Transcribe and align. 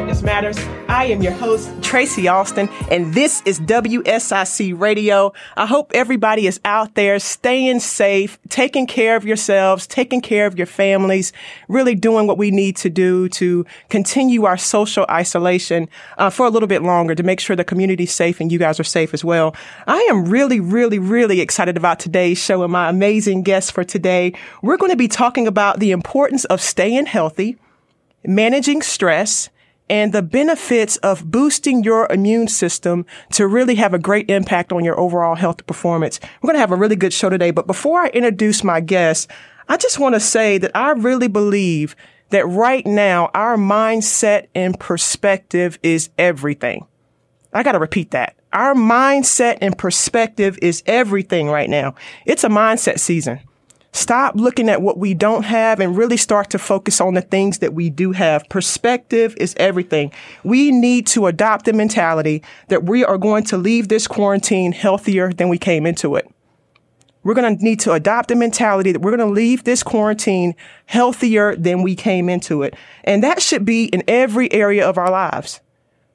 Fitness 0.00 0.22
Matters. 0.22 0.58
I 0.88 1.04
am 1.04 1.20
your 1.20 1.32
host, 1.32 1.70
Tracy 1.82 2.26
Austin, 2.26 2.70
and 2.90 3.12
this 3.12 3.42
is 3.44 3.60
WSIC 3.60 4.80
Radio. 4.80 5.34
I 5.58 5.66
hope 5.66 5.92
everybody 5.94 6.46
is 6.46 6.58
out 6.64 6.94
there 6.94 7.18
staying 7.18 7.80
safe, 7.80 8.38
taking 8.48 8.86
care 8.86 9.14
of 9.14 9.26
yourselves, 9.26 9.86
taking 9.86 10.22
care 10.22 10.46
of 10.46 10.56
your 10.56 10.66
families, 10.66 11.34
really 11.68 11.94
doing 11.94 12.26
what 12.26 12.38
we 12.38 12.50
need 12.50 12.76
to 12.76 12.88
do 12.88 13.28
to 13.28 13.66
continue 13.90 14.46
our 14.46 14.56
social 14.56 15.04
isolation 15.10 15.86
uh, 16.16 16.30
for 16.30 16.46
a 16.46 16.50
little 16.50 16.66
bit 16.66 16.82
longer 16.82 17.14
to 17.14 17.22
make 17.22 17.38
sure 17.38 17.54
the 17.54 17.62
community's 17.62 18.10
safe 18.10 18.40
and 18.40 18.50
you 18.50 18.58
guys 18.58 18.80
are 18.80 18.84
safe 18.84 19.12
as 19.12 19.22
well. 19.22 19.54
I 19.86 20.00
am 20.08 20.30
really, 20.30 20.60
really, 20.60 20.98
really 20.98 21.42
excited 21.42 21.76
about 21.76 22.00
today's 22.00 22.38
show 22.42 22.62
and 22.62 22.72
my 22.72 22.88
amazing 22.88 23.42
guests 23.42 23.70
for 23.70 23.84
today. 23.84 24.32
We're 24.62 24.78
going 24.78 24.92
to 24.92 24.96
be 24.96 25.08
talking 25.08 25.46
about 25.46 25.78
the 25.78 25.90
importance 25.90 26.46
of 26.46 26.62
staying 26.62 27.04
healthy 27.04 27.58
managing 28.24 28.82
stress, 28.82 29.48
and 29.90 30.12
the 30.12 30.22
benefits 30.22 30.96
of 30.98 31.30
boosting 31.30 31.82
your 31.82 32.06
immune 32.10 32.46
system 32.46 33.04
to 33.32 33.46
really 33.46 33.74
have 33.74 33.92
a 33.92 33.98
great 33.98 34.30
impact 34.30 34.72
on 34.72 34.84
your 34.84 34.98
overall 34.98 35.34
health 35.34 35.66
performance. 35.66 36.20
We're 36.40 36.46
going 36.46 36.54
to 36.54 36.60
have 36.60 36.70
a 36.70 36.76
really 36.76 36.96
good 36.96 37.12
show 37.12 37.28
today. 37.28 37.50
But 37.50 37.66
before 37.66 38.00
I 38.00 38.06
introduce 38.08 38.62
my 38.62 38.80
guests, 38.80 39.26
I 39.68 39.76
just 39.76 39.98
want 39.98 40.14
to 40.14 40.20
say 40.20 40.58
that 40.58 40.70
I 40.76 40.92
really 40.92 41.26
believe 41.26 41.96
that 42.30 42.46
right 42.46 42.86
now 42.86 43.30
our 43.34 43.56
mindset 43.56 44.46
and 44.54 44.78
perspective 44.78 45.78
is 45.82 46.10
everything. 46.16 46.86
I 47.52 47.64
got 47.64 47.72
to 47.72 47.80
repeat 47.80 48.12
that. 48.12 48.36
Our 48.52 48.74
mindset 48.74 49.58
and 49.60 49.76
perspective 49.76 50.56
is 50.62 50.84
everything 50.86 51.48
right 51.48 51.68
now. 51.68 51.96
It's 52.26 52.44
a 52.44 52.48
mindset 52.48 53.00
season. 53.00 53.40
Stop 53.92 54.36
looking 54.36 54.68
at 54.68 54.82
what 54.82 54.98
we 54.98 55.14
don't 55.14 55.42
have 55.42 55.80
and 55.80 55.96
really 55.96 56.16
start 56.16 56.50
to 56.50 56.58
focus 56.58 57.00
on 57.00 57.14
the 57.14 57.20
things 57.20 57.58
that 57.58 57.74
we 57.74 57.90
do 57.90 58.12
have. 58.12 58.48
Perspective 58.48 59.34
is 59.38 59.54
everything. 59.58 60.12
We 60.44 60.70
need 60.70 61.06
to 61.08 61.26
adopt 61.26 61.64
the 61.64 61.72
mentality 61.72 62.42
that 62.68 62.84
we 62.84 63.04
are 63.04 63.18
going 63.18 63.44
to 63.44 63.56
leave 63.56 63.88
this 63.88 64.06
quarantine 64.06 64.72
healthier 64.72 65.32
than 65.32 65.48
we 65.48 65.58
came 65.58 65.86
into 65.86 66.14
it. 66.14 66.30
We're 67.22 67.34
going 67.34 67.58
to 67.58 67.62
need 67.62 67.80
to 67.80 67.92
adopt 67.92 68.28
the 68.28 68.36
mentality 68.36 68.92
that 68.92 69.00
we're 69.00 69.14
going 69.14 69.28
to 69.28 69.34
leave 69.34 69.64
this 69.64 69.82
quarantine 69.82 70.54
healthier 70.86 71.54
than 71.56 71.82
we 71.82 71.94
came 71.94 72.28
into 72.28 72.62
it. 72.62 72.74
And 73.04 73.22
that 73.22 73.42
should 73.42 73.64
be 73.64 73.86
in 73.86 74.02
every 74.08 74.50
area 74.52 74.88
of 74.88 74.96
our 74.96 75.10
lives 75.10 75.60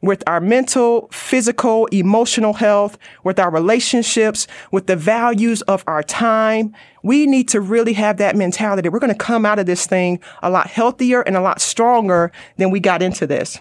with 0.05 0.23
our 0.27 0.39
mental, 0.39 1.09
physical, 1.11 1.87
emotional 1.87 2.53
health, 2.53 2.97
with 3.23 3.39
our 3.39 3.51
relationships, 3.51 4.47
with 4.71 4.87
the 4.87 4.95
values 4.95 5.61
of 5.63 5.83
our 5.87 6.03
time. 6.03 6.73
We 7.03 7.25
need 7.25 7.49
to 7.49 7.61
really 7.61 7.93
have 7.93 8.17
that 8.17 8.35
mentality. 8.35 8.89
We're 8.89 8.99
going 8.99 9.13
to 9.13 9.17
come 9.17 9.45
out 9.45 9.59
of 9.59 9.65
this 9.65 9.85
thing 9.85 10.19
a 10.41 10.49
lot 10.49 10.67
healthier 10.67 11.21
and 11.21 11.35
a 11.35 11.41
lot 11.41 11.61
stronger 11.61 12.31
than 12.57 12.71
we 12.71 12.79
got 12.79 13.01
into 13.01 13.27
this. 13.27 13.59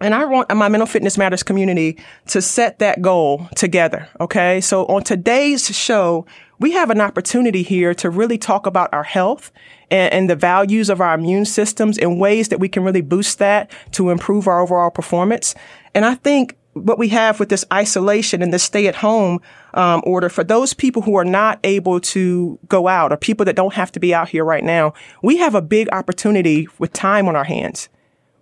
And 0.00 0.14
I 0.14 0.24
want 0.24 0.54
my 0.54 0.68
Mental 0.68 0.86
Fitness 0.86 1.16
Matters 1.16 1.42
community 1.42 1.98
to 2.26 2.42
set 2.42 2.80
that 2.80 3.00
goal 3.00 3.48
together. 3.54 4.08
Okay. 4.20 4.60
So 4.60 4.86
on 4.86 5.04
today's 5.04 5.66
show, 5.74 6.26
we 6.58 6.72
have 6.72 6.90
an 6.90 7.00
opportunity 7.00 7.62
here 7.62 7.94
to 7.94 8.10
really 8.10 8.38
talk 8.38 8.66
about 8.66 8.92
our 8.92 9.04
health 9.04 9.52
and, 9.90 10.12
and, 10.12 10.30
the 10.30 10.36
values 10.36 10.88
of 10.88 11.00
our 11.00 11.14
immune 11.14 11.44
systems 11.44 11.98
in 11.98 12.18
ways 12.18 12.48
that 12.48 12.60
we 12.60 12.68
can 12.68 12.84
really 12.84 13.00
boost 13.00 13.38
that 13.38 13.70
to 13.92 14.10
improve 14.10 14.46
our 14.46 14.60
overall 14.60 14.90
performance. 14.90 15.54
And 15.94 16.04
I 16.04 16.14
think 16.14 16.56
what 16.74 16.98
we 16.98 17.08
have 17.08 17.38
with 17.38 17.48
this 17.48 17.64
isolation 17.72 18.42
and 18.42 18.52
this 18.52 18.62
stay 18.62 18.86
at 18.86 18.96
home 18.96 19.40
um, 19.74 20.02
order 20.04 20.28
for 20.28 20.44
those 20.44 20.74
people 20.74 21.02
who 21.02 21.16
are 21.16 21.24
not 21.24 21.58
able 21.64 22.00
to 22.00 22.58
go 22.68 22.88
out 22.88 23.12
or 23.12 23.16
people 23.16 23.44
that 23.46 23.56
don't 23.56 23.74
have 23.74 23.92
to 23.92 24.00
be 24.00 24.12
out 24.12 24.28
here 24.28 24.44
right 24.44 24.64
now, 24.64 24.92
we 25.22 25.36
have 25.38 25.54
a 25.54 25.62
big 25.62 25.88
opportunity 25.92 26.68
with 26.78 26.92
time 26.92 27.28
on 27.28 27.36
our 27.36 27.44
hands. 27.44 27.88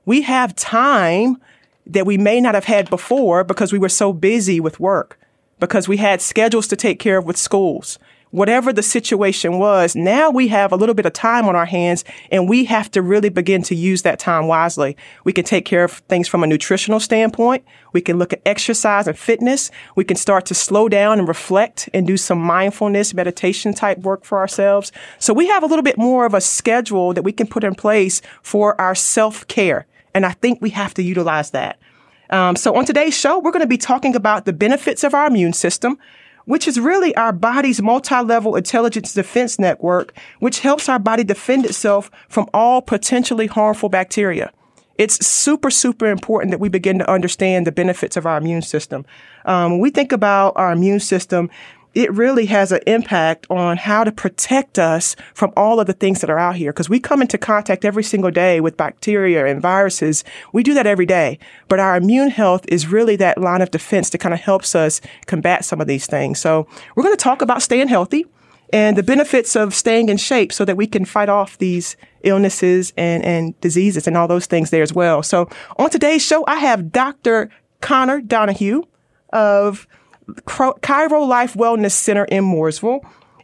We 0.04 0.22
have 0.22 0.56
time 0.56 1.36
that 1.86 2.06
we 2.06 2.16
may 2.16 2.41
not 2.41 2.54
have 2.54 2.64
had 2.64 2.88
before 2.91 3.44
because 3.44 3.72
we 3.72 3.78
were 3.78 3.88
so 3.88 4.12
busy 4.12 4.60
with 4.60 4.81
work, 4.81 5.19
because 5.60 5.88
we 5.88 5.98
had 5.98 6.20
schedules 6.20 6.66
to 6.69 6.76
take 6.76 6.98
care 6.98 7.19
of 7.19 7.26
with 7.26 7.36
schools. 7.36 7.98
Whatever 8.32 8.72
the 8.72 8.82
situation 8.82 9.59
was, 9.59 9.94
now 9.94 10.31
we 10.31 10.48
have 10.48 10.72
a 10.72 10.76
little 10.76 10.94
bit 10.94 11.04
of 11.04 11.12
time 11.12 11.47
on 11.47 11.54
our 11.54 11.66
hands 11.66 12.03
and 12.31 12.48
we 12.48 12.65
have 12.65 12.91
to 12.93 13.03
really 13.03 13.28
begin 13.28 13.62
to 13.65 13.75
use 13.75 14.00
that 14.03 14.19
time 14.19 14.47
wisely. 14.47 14.97
We 15.25 15.34
can 15.34 15.44
take 15.44 15.66
care 15.66 15.84
of 15.84 15.93
things 16.09 16.28
from 16.28 16.43
a 16.43 16.47
nutritional 16.47 16.98
standpoint. 16.98 17.62
We 17.93 18.00
can 18.00 18.19
look 18.19 18.32
at 18.32 18.41
exercise 18.47 19.06
and 19.06 19.19
fitness. 19.19 19.70
We 19.97 20.04
can 20.04 20.16
start 20.16 20.47
to 20.47 20.54
slow 20.54 20.88
down 20.88 21.19
and 21.19 21.28
reflect 21.28 21.91
and 21.93 22.06
do 22.06 22.16
some 22.16 22.38
mindfulness, 22.38 23.12
meditation 23.12 23.75
type 23.75 23.98
work 23.98 24.25
for 24.25 24.38
ourselves. 24.38 24.93
So 25.19 25.34
we 25.34 25.49
have 25.49 25.62
a 25.62 25.66
little 25.66 25.82
bit 25.82 25.99
more 25.99 26.25
of 26.25 26.32
a 26.32 26.41
schedule 26.41 27.12
that 27.12 27.22
we 27.22 27.32
can 27.32 27.47
put 27.47 27.64
in 27.64 27.75
place 27.75 28.22
for 28.43 28.81
our 28.81 28.94
self 28.94 29.47
care. 29.47 29.87
And 30.14 30.25
I 30.25 30.32
think 30.32 30.62
we 30.62 30.70
have 30.70 30.94
to 30.94 31.03
utilize 31.03 31.50
that. 31.50 31.78
Um, 32.31 32.56
so 32.56 32.75
on 32.76 32.87
today's 32.87 33.16
show, 33.16 33.38
we're 33.38 33.50
going 33.50 33.60
to 33.60 33.66
be 33.66 33.76
talking 33.76 34.16
about 34.16 34.47
the 34.47 34.54
benefits 34.54 35.04
of 35.04 35.12
our 35.12 35.26
immune 35.26 35.53
system, 35.53 35.99
which 36.44 36.66
is 36.69 36.78
really 36.78 37.14
our 37.16 37.32
body's 37.32 37.80
multi-level 37.80 38.56
intelligence 38.56 39.14
defense 39.14 39.58
network, 39.58 40.16
which 40.41 40.60
helps 40.60 40.88
our 40.88 40.98
body 40.98 41.25
defend 41.25 41.64
itself 41.64 42.10
from 42.28 42.48
all 42.53 42.82
potentially 42.82 43.47
harmful 43.47 43.88
bacteria. 43.88 44.52
It's 44.98 45.25
super, 45.26 45.70
super 45.70 46.06
important 46.06 46.50
that 46.50 46.60
we 46.60 46.69
begin 46.69 46.98
to 46.98 47.10
understand 47.10 47.66
the 47.66 47.72
benefits 47.72 48.16
of 48.16 48.26
our 48.26 48.36
immune 48.36 48.62
system. 48.62 49.06
Um, 49.47 49.72
when 49.72 49.81
we 49.81 49.91
think 49.91 50.12
about 50.12 50.52
our 50.56 50.72
immune 50.72 51.00
system, 51.00 51.50
it 51.94 52.12
really 52.12 52.47
has 52.47 52.72
an 52.72 52.80
impact 52.86 53.47
on 53.50 53.76
how 53.76 54.04
to 54.04 54.12
protect 54.12 54.78
us 54.78 55.14
from 55.34 55.53
all 55.56 55.80
of 55.80 55.86
the 55.86 55.92
things 55.92 56.20
that 56.20 56.30
are 56.30 56.38
out 56.38 56.56
here. 56.56 56.72
Because 56.72 56.88
we 56.88 56.98
come 56.98 57.20
into 57.20 57.38
contact 57.38 57.84
every 57.84 58.03
single 58.03 58.30
day 58.30 58.60
with 58.60 58.76
bacteria 58.76 59.47
and 59.47 59.60
viruses. 59.60 60.25
We 60.52 60.62
do 60.62 60.75
that 60.75 60.86
every 60.86 61.06
day. 61.06 61.38
But 61.69 61.81
our 61.81 61.97
immune 61.97 62.31
health 62.31 62.64
is 62.69 62.86
really 62.86 63.16
that 63.16 63.38
line 63.38 63.62
of 63.62 63.70
defense 63.70 64.10
that 64.10 64.19
kind 64.19 64.34
of 64.34 64.41
helps 64.41 64.75
us 64.75 65.00
combat 65.26 65.64
some 65.64 65.81
of 65.81 65.86
these 65.86 66.06
things. 66.06 66.41
So 66.41 66.66
we're 66.94 67.02
going 67.02 67.16
to 67.16 67.22
talk 67.22 67.42
about 67.42 67.62
staying 67.62 67.88
healthy 67.88 68.26
and 68.72 68.97
the 68.97 69.02
benefits 69.02 69.54
of 69.54 69.75
staying 69.75 70.08
in 70.08 70.16
shape 70.16 70.52
so 70.52 70.64
that 70.64 70.76
we 70.76 70.86
can 70.86 71.04
fight 71.04 71.28
off 71.28 71.58
these 71.58 71.97
illnesses 72.22 72.92
and, 72.97 73.22
and 73.22 73.60
diseases 73.60 74.06
and 74.06 74.16
all 74.16 74.26
those 74.26 74.47
things 74.47 74.70
there 74.70 74.82
as 74.82 74.94
well. 74.94 75.22
So 75.22 75.48
on 75.76 75.91
today's 75.91 76.25
show, 76.25 76.44
I 76.47 76.56
have 76.56 76.91
Dr. 76.91 77.50
Connor 77.81 78.20
Donahue 78.20 78.82
of 79.32 79.86
Chiro 80.28 81.27
Life 81.27 81.55
Wellness 81.55 81.93
Center 81.93 82.25
in 82.25 82.44
Mooresville. 82.44 83.00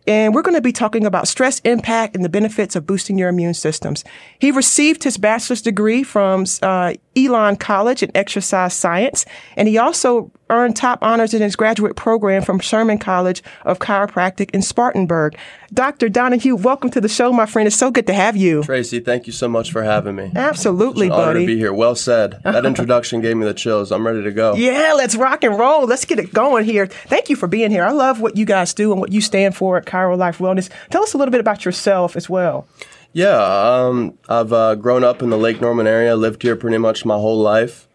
And 0.06 0.34
we're 0.34 0.42
going 0.42 0.54
to 0.54 0.62
be 0.62 0.72
talking 0.72 1.04
about 1.04 1.28
stress 1.28 1.60
impact 1.60 2.16
and 2.16 2.24
the 2.24 2.30
benefits 2.30 2.74
of 2.74 2.86
boosting 2.86 3.18
your 3.18 3.28
immune 3.28 3.52
systems. 3.52 4.04
He 4.38 4.50
received 4.50 5.04
his 5.04 5.18
bachelor's 5.18 5.60
degree 5.60 6.02
from 6.02 6.46
uh, 6.62 6.94
Elon 7.26 7.56
College 7.56 8.02
in 8.02 8.10
exercise 8.14 8.74
science, 8.74 9.24
and 9.56 9.68
he 9.68 9.78
also 9.78 10.30
earned 10.50 10.76
top 10.76 10.98
honors 11.02 11.34
in 11.34 11.42
his 11.42 11.56
graduate 11.56 11.96
program 11.96 12.42
from 12.42 12.58
Sherman 12.58 12.98
College 12.98 13.42
of 13.64 13.78
Chiropractic 13.78 14.50
in 14.52 14.62
Spartanburg. 14.62 15.36
Dr. 15.74 16.08
Donahue, 16.08 16.56
welcome 16.56 16.90
to 16.90 17.00
the 17.00 17.08
show, 17.08 17.32
my 17.32 17.44
friend. 17.44 17.66
It's 17.66 17.76
so 17.76 17.90
good 17.90 18.06
to 18.06 18.14
have 18.14 18.36
you. 18.36 18.62
Tracy, 18.62 19.00
thank 19.00 19.26
you 19.26 19.32
so 19.32 19.48
much 19.48 19.70
for 19.70 19.82
having 19.82 20.14
me. 20.16 20.32
Absolutely, 20.34 21.08
it's 21.08 21.14
an 21.14 21.18
buddy. 21.20 21.30
Honor 21.30 21.40
to 21.40 21.46
be 21.46 21.58
here. 21.58 21.72
Well 21.72 21.94
said. 21.94 22.40
That 22.58 22.66
introduction 22.66 23.20
gave 23.20 23.36
me 23.36 23.44
the 23.44 23.54
chills. 23.54 23.92
I'm 23.92 24.04
ready 24.04 24.22
to 24.24 24.32
go. 24.32 24.54
Yeah, 24.56 24.94
let's 24.96 25.14
rock 25.14 25.44
and 25.44 25.56
roll. 25.56 25.86
Let's 25.86 26.04
get 26.04 26.18
it 26.18 26.32
going 26.32 26.64
here. 26.64 26.86
Thank 26.86 27.28
you 27.28 27.36
for 27.36 27.46
being 27.46 27.70
here. 27.70 27.84
I 27.84 27.92
love 27.92 28.20
what 28.20 28.36
you 28.36 28.44
guys 28.44 28.74
do 28.74 28.90
and 28.90 29.00
what 29.00 29.12
you 29.12 29.20
stand 29.20 29.54
for 29.54 29.76
at 29.76 29.84
Chiro 29.84 30.16
Life 30.16 30.38
Wellness. 30.38 30.70
Tell 30.90 31.02
us 31.02 31.14
a 31.14 31.18
little 31.18 31.30
bit 31.30 31.40
about 31.40 31.64
yourself 31.64 32.16
as 32.16 32.28
well. 32.28 32.66
Yeah, 33.12 33.38
um, 33.38 34.18
I've 34.28 34.52
uh, 34.52 34.74
grown 34.74 35.02
up 35.02 35.22
in 35.22 35.30
the 35.30 35.38
Lake 35.38 35.60
Norman 35.60 35.86
area, 35.86 36.14
lived 36.14 36.42
here 36.42 36.56
pretty 36.56 36.78
much 36.78 37.04
my 37.04 37.14
whole 37.16 37.38
life. 37.38 37.87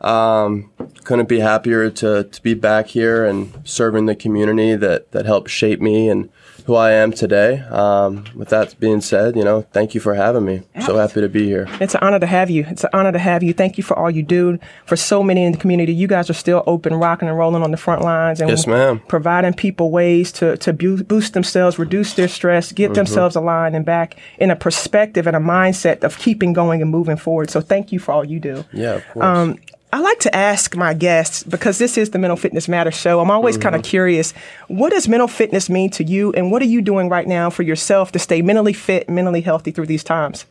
Um, 0.00 0.70
couldn't 1.04 1.28
be 1.28 1.40
happier 1.40 1.88
to, 1.90 2.24
to 2.24 2.42
be 2.42 2.54
back 2.54 2.88
here 2.88 3.24
and 3.24 3.52
serving 3.64 4.06
the 4.06 4.14
community 4.14 4.74
that, 4.76 5.12
that 5.12 5.24
helped 5.26 5.50
shape 5.50 5.80
me 5.80 6.08
and 6.08 6.30
who 6.66 6.74
I 6.74 6.92
am 6.92 7.12
today. 7.12 7.60
Um, 7.60 8.24
with 8.34 8.48
that 8.48 8.78
being 8.80 9.00
said, 9.00 9.36
you 9.36 9.44
know, 9.44 9.62
thank 9.72 9.94
you 9.94 10.00
for 10.00 10.14
having 10.14 10.44
me. 10.44 10.62
So 10.84 10.96
happy 10.96 11.20
to 11.20 11.28
be 11.28 11.44
here. 11.44 11.68
It's 11.80 11.94
an 11.94 12.00
honor 12.02 12.18
to 12.18 12.26
have 12.26 12.50
you. 12.50 12.66
It's 12.68 12.82
an 12.82 12.90
honor 12.92 13.12
to 13.12 13.20
have 13.20 13.44
you. 13.44 13.52
Thank 13.52 13.78
you 13.78 13.84
for 13.84 13.96
all 13.96 14.10
you 14.10 14.24
do 14.24 14.58
for 14.84 14.96
so 14.96 15.22
many 15.22 15.44
in 15.44 15.52
the 15.52 15.58
community. 15.58 15.94
You 15.94 16.08
guys 16.08 16.28
are 16.28 16.34
still 16.34 16.64
open, 16.66 16.94
rocking 16.94 17.28
and 17.28 17.38
rolling 17.38 17.62
on 17.62 17.70
the 17.70 17.76
front 17.76 18.02
lines, 18.02 18.40
and 18.40 18.50
yes, 18.50 18.66
ma'am. 18.66 19.00
providing 19.06 19.54
people 19.54 19.92
ways 19.92 20.32
to 20.32 20.56
to 20.56 20.72
boost 20.72 21.34
themselves, 21.34 21.78
reduce 21.78 22.14
their 22.14 22.28
stress, 22.28 22.72
get 22.72 22.86
mm-hmm. 22.86 22.94
themselves 22.94 23.36
aligned 23.36 23.76
and 23.76 23.84
back 23.84 24.18
in 24.38 24.50
a 24.50 24.56
perspective 24.56 25.28
and 25.28 25.36
a 25.36 25.40
mindset 25.40 26.02
of 26.02 26.18
keeping 26.18 26.52
going 26.52 26.82
and 26.82 26.90
moving 26.90 27.16
forward. 27.16 27.48
So 27.48 27.60
thank 27.60 27.92
you 27.92 28.00
for 28.00 28.12
all 28.12 28.24
you 28.24 28.40
do. 28.40 28.64
Yeah, 28.72 28.94
of 28.94 29.08
course. 29.10 29.24
Um, 29.24 29.58
I 29.92 30.00
like 30.00 30.18
to 30.20 30.34
ask 30.34 30.76
my 30.76 30.94
guests 30.94 31.42
because 31.44 31.78
this 31.78 31.96
is 31.96 32.10
the 32.10 32.18
Mental 32.18 32.36
Fitness 32.36 32.68
Matters 32.68 32.94
show. 32.94 33.20
I'm 33.20 33.30
always 33.30 33.54
mm-hmm. 33.54 33.62
kind 33.62 33.76
of 33.76 33.82
curious. 33.82 34.32
What 34.68 34.90
does 34.90 35.08
mental 35.08 35.28
fitness 35.28 35.70
mean 35.70 35.90
to 35.90 36.04
you, 36.04 36.32
and 36.32 36.50
what 36.50 36.60
are 36.60 36.66
you 36.66 36.82
doing 36.82 37.08
right 37.08 37.26
now 37.26 37.50
for 37.50 37.62
yourself 37.62 38.12
to 38.12 38.18
stay 38.18 38.42
mentally 38.42 38.72
fit, 38.72 39.08
mentally 39.08 39.42
healthy 39.42 39.70
through 39.70 39.86
these 39.86 40.04
times? 40.04 40.44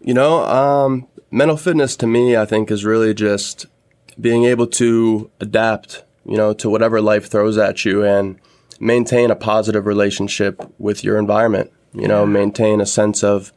You 0.00 0.14
know, 0.14 0.44
um, 0.44 1.06
mental 1.30 1.56
fitness 1.56 1.96
to 1.96 2.06
me, 2.06 2.36
I 2.36 2.44
think, 2.44 2.70
is 2.70 2.84
really 2.84 3.14
just 3.14 3.66
being 4.20 4.44
able 4.44 4.68
to 4.68 5.30
adapt, 5.40 6.04
you 6.24 6.36
know, 6.36 6.52
to 6.54 6.70
whatever 6.70 7.00
life 7.00 7.28
throws 7.28 7.58
at 7.58 7.84
you 7.84 8.04
and 8.04 8.38
maintain 8.78 9.30
a 9.30 9.36
positive 9.36 9.86
relationship 9.86 10.72
with 10.78 11.02
your 11.02 11.18
environment. 11.18 11.72
You 11.96 12.08
know, 12.08 12.26
maintain 12.26 12.80
a 12.80 12.86
sense 12.86 13.22
of, 13.22 13.52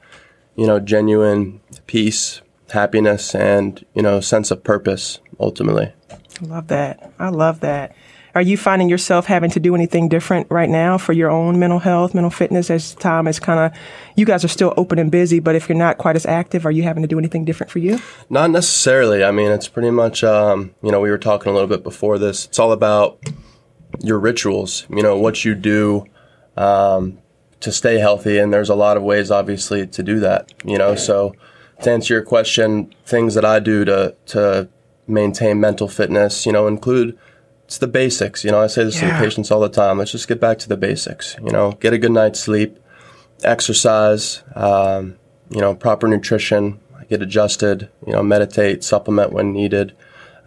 you 0.56 0.68
know, 0.68 0.80
genuine 0.80 1.60
peace, 1.88 2.42
happiness, 2.72 3.34
and, 3.36 3.84
you 3.94 4.02
know, 4.02 4.20
sense 4.20 4.52
of 4.52 4.64
purpose 4.64 5.20
ultimately. 5.40 5.92
I 6.12 6.46
love 6.46 6.68
that. 6.68 7.12
I 7.20 7.30
love 7.30 7.62
that. 7.62 7.96
Are 8.36 8.42
you 8.42 8.56
finding 8.56 8.88
yourself 8.88 9.26
having 9.26 9.50
to 9.52 9.60
do 9.60 9.74
anything 9.74 10.10
different 10.10 10.46
right 10.52 10.70
now 10.70 11.00
for 11.00 11.12
your 11.12 11.32
own 11.32 11.58
mental 11.58 11.80
health, 11.80 12.14
mental 12.14 12.30
fitness 12.30 12.70
as 12.70 12.94
time 12.94 13.28
is 13.28 13.40
kind 13.40 13.60
of, 13.60 13.80
you 14.16 14.26
guys 14.26 14.46
are 14.46 14.50
still 14.50 14.76
open 14.78 15.00
and 15.00 15.10
busy, 15.10 15.40
but 15.40 15.56
if 15.56 15.68
you're 15.68 15.78
not 15.78 15.98
quite 15.98 16.16
as 16.16 16.24
active, 16.28 16.64
are 16.64 16.72
you 16.72 16.84
having 16.84 17.02
to 17.02 17.08
do 17.08 17.18
anything 17.18 17.46
different 17.46 17.72
for 17.72 17.80
you? 17.80 18.00
Not 18.30 18.52
necessarily. 18.52 19.24
I 19.24 19.32
mean, 19.32 19.52
it's 19.52 19.68
pretty 19.68 19.90
much, 19.90 20.24
um, 20.24 20.76
you 20.84 20.92
know, 20.92 21.00
we 21.00 21.10
were 21.10 21.18
talking 21.18 21.50
a 21.50 21.54
little 21.54 21.68
bit 21.68 21.82
before 21.84 22.20
this. 22.20 22.46
It's 22.46 22.60
all 22.60 22.72
about 22.72 23.18
your 24.04 24.20
rituals, 24.20 24.86
you 24.92 25.02
know, 25.02 25.18
what 25.18 25.44
you 25.44 25.56
do 25.56 26.06
um, 26.58 27.18
to 27.62 27.72
stay 27.72 27.98
healthy. 27.98 28.38
And 28.38 28.54
there's 28.54 28.70
a 28.70 28.76
lot 28.76 28.98
of 28.98 29.04
ways, 29.04 29.32
obviously, 29.32 29.88
to 29.88 30.04
do 30.04 30.20
that, 30.20 30.54
you 30.64 30.78
know. 30.78 30.94
So, 30.94 31.34
to 31.82 31.92
answer 31.92 32.14
your 32.14 32.24
question, 32.24 32.94
things 33.06 33.36
that 33.36 33.46
I 33.46 33.60
do 33.60 33.86
to, 33.86 34.16
to 34.28 34.70
maintain 35.08 35.60
mental 35.60 35.88
fitness, 35.88 36.46
you 36.46 36.52
know, 36.52 36.68
include 36.68 37.18
it's 37.66 37.78
the 37.78 37.88
basics. 37.88 38.44
You 38.44 38.52
know, 38.52 38.62
I 38.62 38.68
say 38.68 38.84
this 38.86 38.96
yeah. 38.96 39.10
to 39.10 39.14
the 39.14 39.20
patients 39.20 39.52
all 39.52 39.60
the 39.60 39.70
time. 39.70 39.98
Let's 39.98 40.12
just 40.12 40.28
get 40.28 40.40
back 40.40 40.58
to 40.60 40.70
the 40.70 40.78
basics. 40.78 41.36
You 41.44 41.52
know, 41.52 41.74
get 41.74 41.94
a 41.94 41.98
good 41.98 42.12
night's 42.12 42.40
sleep, 42.40 42.80
exercise, 43.44 44.42
um, 44.56 45.18
you 45.50 45.60
know, 45.60 45.76
proper 45.76 46.08
nutrition, 46.08 46.80
get 47.10 47.22
adjusted, 47.22 47.90
you 48.06 48.14
know, 48.14 48.24
meditate, 48.24 48.84
supplement 48.84 49.34
when 49.34 49.52
needed, 49.52 49.96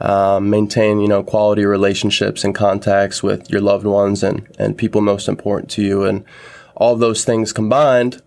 um, 0.00 0.48
maintain, 0.48 1.00
you 1.00 1.08
know, 1.08 1.22
quality 1.22 1.64
relationships 1.64 2.42
and 2.42 2.54
contacts 2.54 3.22
with 3.22 3.50
your 3.50 3.60
loved 3.60 3.86
ones 3.86 4.22
and, 4.22 4.48
and 4.58 4.78
people 4.78 5.00
most 5.00 5.28
important 5.28 5.70
to 5.72 5.82
you. 5.82 6.04
And 6.04 6.24
all 6.74 6.96
those 6.96 7.24
things 7.24 7.52
combined 7.52 8.22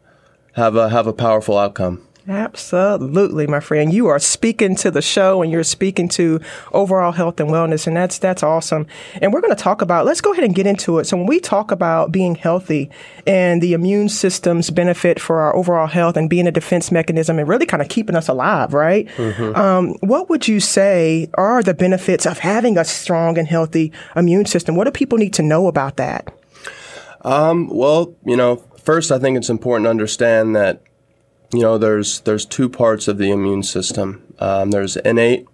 have 0.54 0.76
a, 0.76 0.90
have 0.90 1.08
a 1.08 1.14
powerful 1.14 1.58
outcome. 1.58 2.08
Absolutely, 2.25 3.48
my 3.48 3.60
friend. 3.60 3.92
You 3.92 4.08
are 4.08 4.20
speaking 4.20 4.78
to 4.78 4.90
the 4.90 5.02
show 5.02 5.42
and 5.42 5.52
you're 5.52 5.64
speaking 5.64 6.08
to 6.10 6.40
overall 6.72 7.12
health 7.12 7.38
and 7.42 7.50
wellness 7.50 7.86
and 7.86 7.98
that's 7.98 8.18
that's 8.18 8.42
awesome. 8.42 8.88
And 9.22 9.34
we're 9.34 9.42
going 9.42 9.56
to 9.56 9.62
talk 9.62 9.81
about 9.81 10.06
let's 10.06 10.22
go 10.22 10.31
ahead 10.31 10.46
and 10.46 10.56
get 10.56 10.66
into 10.66 11.00
it. 11.00 11.06
So 11.06 11.18
when 11.18 11.25
we 11.25 11.42
talk 11.42 11.72
about 11.72 12.14
being 12.14 12.36
healthy 12.36 12.90
and 13.28 13.62
the 13.62 13.74
immune 13.74 14.08
system's 14.08 14.70
benefit 14.70 15.20
for 15.20 15.42
our 15.42 15.54
overall 15.54 15.88
health 15.88 16.16
and 16.16 16.30
being 16.30 16.48
a 16.48 16.52
defense 16.52 16.94
mechanism 16.94 17.40
and 17.40 17.48
really 17.48 17.66
kind 17.66 17.81
of 17.81 17.90
keeping 17.90 18.16
us 18.16 18.30
alive, 18.30 18.74
right? 18.74 19.06
Mm-hmm. 19.18 19.56
Um, 19.56 19.96
what 20.00 20.30
would 20.30 20.48
you 20.48 20.62
say 20.62 21.30
are 21.34 21.62
the 21.62 21.74
benefits 21.74 22.26
of 22.26 22.40
having 22.40 22.78
a 22.78 22.86
strong 22.86 23.38
and 23.38 23.50
healthy 23.50 23.92
immune 24.16 24.46
system? 24.46 24.76
What 24.76 24.86
do 24.86 24.92
people 24.92 25.18
need 25.18 25.34
to 25.34 25.44
know 25.44 25.68
about 25.68 25.98
that? 25.98 26.34
Um, 27.24 27.68
well, 27.68 28.16
you 28.26 28.38
know, 28.38 28.58
first 28.78 29.12
I 29.12 29.19
think 29.19 29.38
it's 29.38 29.50
important 29.50 29.88
to 29.88 29.90
understand 29.90 30.56
that 30.56 30.81
you 31.54 31.62
know, 31.62 31.78
there's 31.78 32.22
there's 32.22 32.46
two 32.46 32.68
parts 32.68 33.08
of 33.08 33.18
the 33.18 33.32
immune 33.32 33.64
system. 33.64 34.24
Um, 34.40 34.72
there's 34.72 34.98
innate 34.98 35.48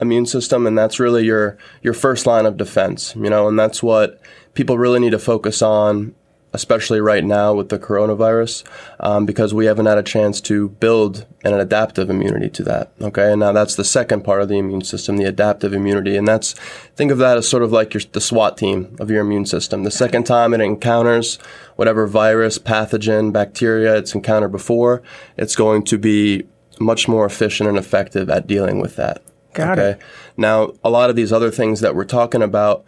immune 0.00 0.26
system, 0.26 0.66
and 0.66 0.78
that's 0.78 1.00
really 1.00 1.24
your 1.24 1.58
your 1.82 1.94
first 1.94 2.26
line 2.26 2.46
of 2.46 2.56
defense. 2.56 3.14
You 3.16 3.28
know, 3.28 3.48
and 3.48 3.58
that's 3.58 3.82
what 3.82 4.20
people 4.54 4.78
really 4.78 5.00
need 5.00 5.10
to 5.10 5.18
focus 5.18 5.60
on 5.60 6.14
especially 6.52 7.00
right 7.00 7.24
now 7.24 7.54
with 7.54 7.68
the 7.68 7.78
coronavirus, 7.78 8.64
um, 8.98 9.24
because 9.24 9.54
we 9.54 9.66
haven't 9.66 9.86
had 9.86 9.98
a 9.98 10.02
chance 10.02 10.40
to 10.40 10.68
build 10.68 11.26
an 11.44 11.54
adaptive 11.54 12.10
immunity 12.10 12.48
to 12.48 12.62
that. 12.64 12.92
Okay, 13.00 13.32
and 13.32 13.40
now 13.40 13.52
that's 13.52 13.76
the 13.76 13.84
second 13.84 14.22
part 14.22 14.42
of 14.42 14.48
the 14.48 14.58
immune 14.58 14.82
system, 14.82 15.16
the 15.16 15.24
adaptive 15.24 15.72
immunity, 15.72 16.16
and 16.16 16.26
that's 16.26 16.54
think 16.96 17.12
of 17.12 17.18
that 17.18 17.36
as 17.36 17.48
sort 17.48 17.62
of 17.62 17.72
like 17.72 17.94
your, 17.94 18.02
the 18.12 18.20
SWAT 18.20 18.56
team 18.56 18.96
of 18.98 19.10
your 19.10 19.20
immune 19.20 19.46
system. 19.46 19.84
The 19.84 19.90
second 19.90 20.24
time 20.24 20.52
it 20.54 20.60
encounters 20.60 21.36
whatever 21.76 22.06
virus, 22.06 22.58
pathogen, 22.58 23.32
bacteria 23.32 23.96
it's 23.96 24.14
encountered 24.14 24.52
before, 24.52 25.02
it's 25.36 25.56
going 25.56 25.84
to 25.84 25.98
be 25.98 26.44
much 26.80 27.06
more 27.06 27.26
efficient 27.26 27.68
and 27.68 27.78
effective 27.78 28.28
at 28.30 28.46
dealing 28.46 28.80
with 28.80 28.96
that. 28.96 29.22
Got 29.52 29.78
okay? 29.78 29.90
it. 29.90 30.02
Now, 30.36 30.72
a 30.82 30.90
lot 30.90 31.10
of 31.10 31.16
these 31.16 31.32
other 31.32 31.50
things 31.50 31.80
that 31.80 31.94
we're 31.94 32.04
talking 32.04 32.42
about 32.42 32.84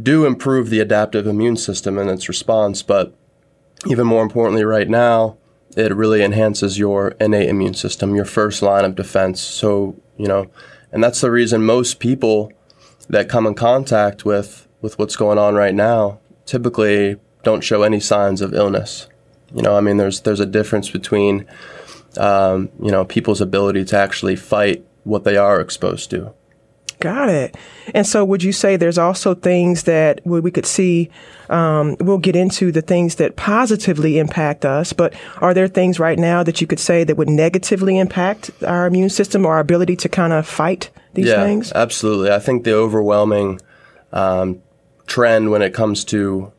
do 0.00 0.26
improve 0.26 0.70
the 0.70 0.80
adaptive 0.80 1.26
immune 1.26 1.56
system 1.56 1.98
and 1.98 2.10
its 2.10 2.28
response, 2.28 2.82
but 2.82 3.14
even 3.86 4.06
more 4.06 4.22
importantly, 4.22 4.64
right 4.64 4.88
now, 4.88 5.36
it 5.76 5.94
really 5.94 6.22
enhances 6.22 6.78
your 6.78 7.08
innate 7.20 7.48
immune 7.48 7.74
system, 7.74 8.14
your 8.14 8.24
first 8.24 8.62
line 8.62 8.84
of 8.84 8.94
defense. 8.94 9.40
So, 9.40 9.96
you 10.16 10.26
know, 10.26 10.50
and 10.92 11.02
that's 11.02 11.20
the 11.20 11.30
reason 11.30 11.64
most 11.64 11.98
people 11.98 12.52
that 13.08 13.28
come 13.28 13.46
in 13.46 13.54
contact 13.54 14.24
with, 14.24 14.68
with 14.80 14.98
what's 14.98 15.16
going 15.16 15.38
on 15.38 15.54
right 15.54 15.74
now 15.74 16.20
typically 16.46 17.16
don't 17.42 17.62
show 17.62 17.82
any 17.82 18.00
signs 18.00 18.40
of 18.40 18.54
illness. 18.54 19.08
You 19.54 19.62
know, 19.62 19.76
I 19.76 19.80
mean, 19.80 19.96
there's, 19.96 20.20
there's 20.22 20.40
a 20.40 20.46
difference 20.46 20.90
between, 20.90 21.46
um, 22.16 22.70
you 22.82 22.90
know, 22.90 23.04
people's 23.04 23.40
ability 23.40 23.84
to 23.86 23.96
actually 23.96 24.36
fight 24.36 24.84
what 25.04 25.24
they 25.24 25.36
are 25.36 25.60
exposed 25.60 26.10
to. 26.10 26.32
Got 27.04 27.28
it. 27.28 27.54
And 27.94 28.06
so, 28.06 28.24
would 28.24 28.42
you 28.42 28.50
say 28.50 28.76
there's 28.76 28.96
also 28.96 29.34
things 29.34 29.82
that 29.82 30.22
we 30.24 30.50
could 30.50 30.64
see? 30.64 31.10
Um, 31.50 31.96
we'll 32.00 32.16
get 32.16 32.34
into 32.34 32.72
the 32.72 32.80
things 32.80 33.16
that 33.16 33.36
positively 33.36 34.18
impact 34.18 34.64
us, 34.64 34.94
but 34.94 35.12
are 35.42 35.52
there 35.52 35.68
things 35.68 36.00
right 36.00 36.18
now 36.18 36.42
that 36.42 36.62
you 36.62 36.66
could 36.66 36.80
say 36.80 37.04
that 37.04 37.18
would 37.18 37.28
negatively 37.28 37.98
impact 37.98 38.50
our 38.66 38.86
immune 38.86 39.10
system 39.10 39.44
or 39.44 39.52
our 39.52 39.60
ability 39.60 39.96
to 39.96 40.08
kind 40.08 40.32
of 40.32 40.48
fight 40.48 40.88
these 41.12 41.26
yeah, 41.26 41.44
things? 41.44 41.72
Absolutely. 41.74 42.30
I 42.30 42.38
think 42.38 42.64
the 42.64 42.72
overwhelming 42.72 43.60
um, 44.14 44.62
trend 45.06 45.50
when 45.50 45.60
it 45.60 45.74
comes 45.74 46.04
to 46.06 46.54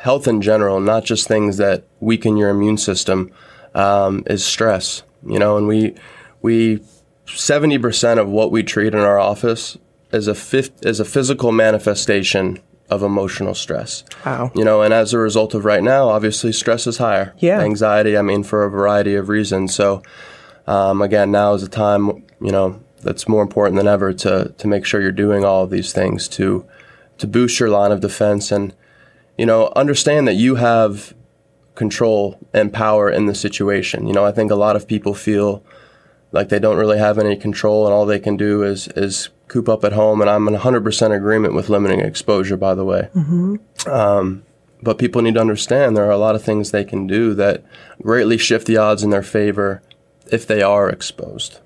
health 0.00 0.26
in 0.26 0.42
general, 0.42 0.80
not 0.80 1.04
just 1.04 1.28
things 1.28 1.58
that 1.58 1.84
weaken 2.00 2.36
your 2.36 2.50
immune 2.50 2.78
system, 2.78 3.30
um, 3.76 4.24
is 4.26 4.44
stress. 4.44 5.04
You 5.24 5.38
know, 5.38 5.56
and 5.56 5.68
we 5.68 5.94
we 6.42 6.80
70% 7.26 8.18
of 8.18 8.28
what 8.28 8.50
we 8.50 8.62
treat 8.62 8.94
in 8.94 9.00
our 9.00 9.18
office 9.18 9.76
is 10.12 10.28
a 10.28 10.34
fifth, 10.34 10.84
is 10.84 11.00
a 11.00 11.04
physical 11.04 11.52
manifestation 11.52 12.58
of 12.88 13.02
emotional 13.02 13.54
stress. 13.54 14.04
Wow. 14.24 14.52
You 14.54 14.64
know, 14.64 14.82
and 14.82 14.94
as 14.94 15.12
a 15.12 15.18
result 15.18 15.54
of 15.54 15.64
right 15.64 15.82
now, 15.82 16.08
obviously 16.08 16.52
stress 16.52 16.86
is 16.86 16.98
higher. 16.98 17.34
Yeah. 17.38 17.60
Anxiety, 17.60 18.16
I 18.16 18.22
mean, 18.22 18.44
for 18.44 18.64
a 18.64 18.70
variety 18.70 19.14
of 19.14 19.28
reasons. 19.28 19.74
So, 19.74 20.02
um, 20.66 21.02
again, 21.02 21.30
now 21.30 21.54
is 21.54 21.62
a 21.62 21.68
time, 21.68 22.24
you 22.40 22.52
know, 22.52 22.80
that's 23.02 23.28
more 23.28 23.42
important 23.42 23.76
than 23.76 23.88
ever 23.88 24.12
to, 24.12 24.54
to 24.56 24.68
make 24.68 24.84
sure 24.84 25.00
you're 25.00 25.12
doing 25.12 25.44
all 25.44 25.64
of 25.64 25.70
these 25.70 25.92
things 25.92 26.28
to, 26.28 26.64
to 27.18 27.26
boost 27.26 27.58
your 27.60 27.70
line 27.70 27.92
of 27.92 28.00
defense 28.00 28.52
and, 28.52 28.74
you 29.36 29.46
know, 29.46 29.72
understand 29.76 30.26
that 30.28 30.34
you 30.34 30.56
have 30.56 31.14
control 31.74 32.38
and 32.52 32.72
power 32.72 33.10
in 33.10 33.26
the 33.26 33.34
situation. 33.34 34.06
You 34.06 34.14
know, 34.14 34.24
I 34.24 34.32
think 34.32 34.50
a 34.50 34.56
lot 34.56 34.76
of 34.76 34.88
people 34.88 35.14
feel 35.14 35.64
like 36.36 36.50
they 36.50 36.58
don't 36.58 36.76
really 36.76 36.98
have 36.98 37.18
any 37.18 37.34
control 37.34 37.86
and 37.86 37.92
all 37.92 38.06
they 38.06 38.20
can 38.20 38.36
do 38.36 38.62
is 38.62 38.88
is 38.88 39.30
coop 39.48 39.68
up 39.68 39.84
at 39.84 39.92
home 39.92 40.20
and 40.20 40.30
i'm 40.30 40.46
in 40.46 40.54
100% 40.54 41.16
agreement 41.16 41.54
with 41.54 41.68
limiting 41.68 42.00
exposure 42.00 42.56
by 42.56 42.74
the 42.74 42.84
way 42.84 43.08
mm-hmm. 43.14 43.56
um, 43.90 44.44
but 44.82 44.98
people 44.98 45.22
need 45.22 45.34
to 45.34 45.40
understand 45.40 45.96
there 45.96 46.04
are 46.04 46.10
a 46.10 46.18
lot 46.18 46.34
of 46.34 46.42
things 46.42 46.70
they 46.70 46.84
can 46.84 47.06
do 47.06 47.34
that 47.34 47.64
greatly 48.02 48.38
shift 48.38 48.66
the 48.66 48.76
odds 48.76 49.02
in 49.02 49.10
their 49.10 49.22
favor 49.22 49.82
if 50.30 50.46
they 50.46 50.62
are 50.62 50.88
exposed 50.88 51.60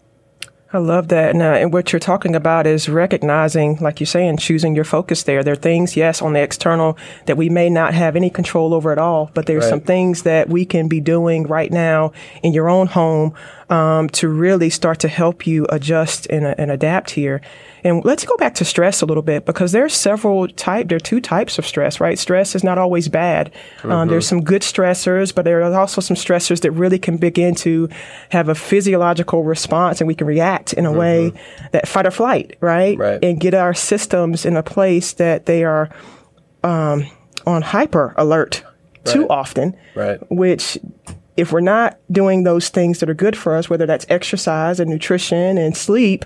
I 0.73 0.79
love 0.79 1.09
that. 1.09 1.31
And, 1.31 1.43
uh, 1.43 1.47
and 1.47 1.73
what 1.73 1.93
you're 1.93 1.99
talking 1.99 2.37
about 2.37 2.65
is 2.65 2.89
recognizing, 2.89 3.77
like 3.81 3.99
you're 3.99 4.07
saying, 4.07 4.37
choosing 4.37 4.77
your 4.77 4.85
focus 4.85 5.25
there. 5.25 5.43
There 5.43 5.55
are 5.55 5.57
things, 5.57 5.97
yes, 5.97 6.23
on 6.23 6.33
the 6.33 6.41
external 6.41 6.97
that 7.27 7.37
we 7.37 7.49
may 7.49 7.69
not 7.69 7.93
have 7.93 8.15
any 8.15 8.31
control 8.31 8.73
over 8.73 8.93
at 8.93 8.99
all, 8.99 9.33
but 9.35 9.47
there's 9.47 9.65
right. 9.65 9.71
some 9.71 9.81
things 9.81 10.23
that 10.23 10.49
we 10.49 10.65
can 10.65 10.87
be 10.87 11.01
doing 11.01 11.45
right 11.45 11.73
now 11.73 12.13
in 12.45 12.53
your 12.53 12.69
own 12.69 12.87
home 12.87 13.35
um, 13.69 14.09
to 14.11 14.29
really 14.29 14.71
start 14.71 15.01
to 15.01 15.09
help 15.09 15.45
you 15.45 15.67
adjust 15.71 16.27
and, 16.27 16.47
uh, 16.47 16.55
and 16.57 16.71
adapt 16.71 17.11
here. 17.11 17.41
And 17.85 18.05
let's 18.05 18.25
go 18.25 18.37
back 18.37 18.55
to 18.57 18.65
stress 18.65 19.03
a 19.03 19.07
little 19.07 19.23
bit 19.23 19.47
because 19.47 19.73
there's 19.73 19.95
several 19.95 20.49
type. 20.49 20.89
There 20.89 20.97
are 20.97 21.01
two 21.01 21.21
types 21.21 21.59
of 21.59 21.67
stress, 21.67 22.01
right? 22.01 22.19
Stress 22.19 22.55
is 22.55 22.65
not 22.65 22.79
always 22.79 23.09
bad. 23.09 23.49
Um, 23.49 23.53
mm-hmm. 23.53 23.93
Um, 23.93 24.09
there's 24.09 24.27
some 24.27 24.43
good 24.43 24.63
stressors, 24.63 25.35
but 25.35 25.45
there 25.45 25.63
are 25.63 25.75
also 25.75 26.01
some 26.01 26.17
stressors 26.17 26.61
that 26.61 26.73
really 26.73 26.99
can 26.99 27.17
begin 27.17 27.55
to 27.57 27.89
have 28.31 28.49
a 28.49 28.55
physiological 28.55 29.45
response, 29.45 30.01
and 30.01 30.09
we 30.09 30.15
can 30.15 30.27
react 30.27 30.73
in 30.73 30.87
a 30.87 30.91
mm-hmm. 30.91 30.99
way 30.99 31.33
that 31.73 31.89
fight 31.89 32.07
or 32.07 32.11
flight, 32.11 32.57
right? 32.61 32.99
Right. 32.99 33.25
And 33.25 33.41
get 33.41 33.55
our 33.55 33.75
systems 33.75 34.45
in 34.45 34.57
a 34.57 34.63
place 34.63 35.15
that 35.15 35.47
they 35.47 35.65
are 35.65 35.91
um, 36.63 37.07
on 37.47 37.63
hyper 37.63 38.15
alert 38.17 38.63
right. 38.65 39.07
too 39.07 39.29
often, 39.29 39.77
right? 39.95 40.19
Which 40.31 40.79
if 41.37 41.53
we're 41.53 41.61
not 41.61 41.99
doing 42.11 42.43
those 42.43 42.69
things 42.69 43.01
that 43.01 43.09
are 43.09 43.15
good 43.15 43.37
for 43.37 43.57
us, 43.57 43.71
whether 43.71 43.87
that's 43.87 44.05
exercise 44.09 44.79
and 44.81 44.91
nutrition 44.91 45.57
and 45.57 45.77
sleep, 45.77 46.25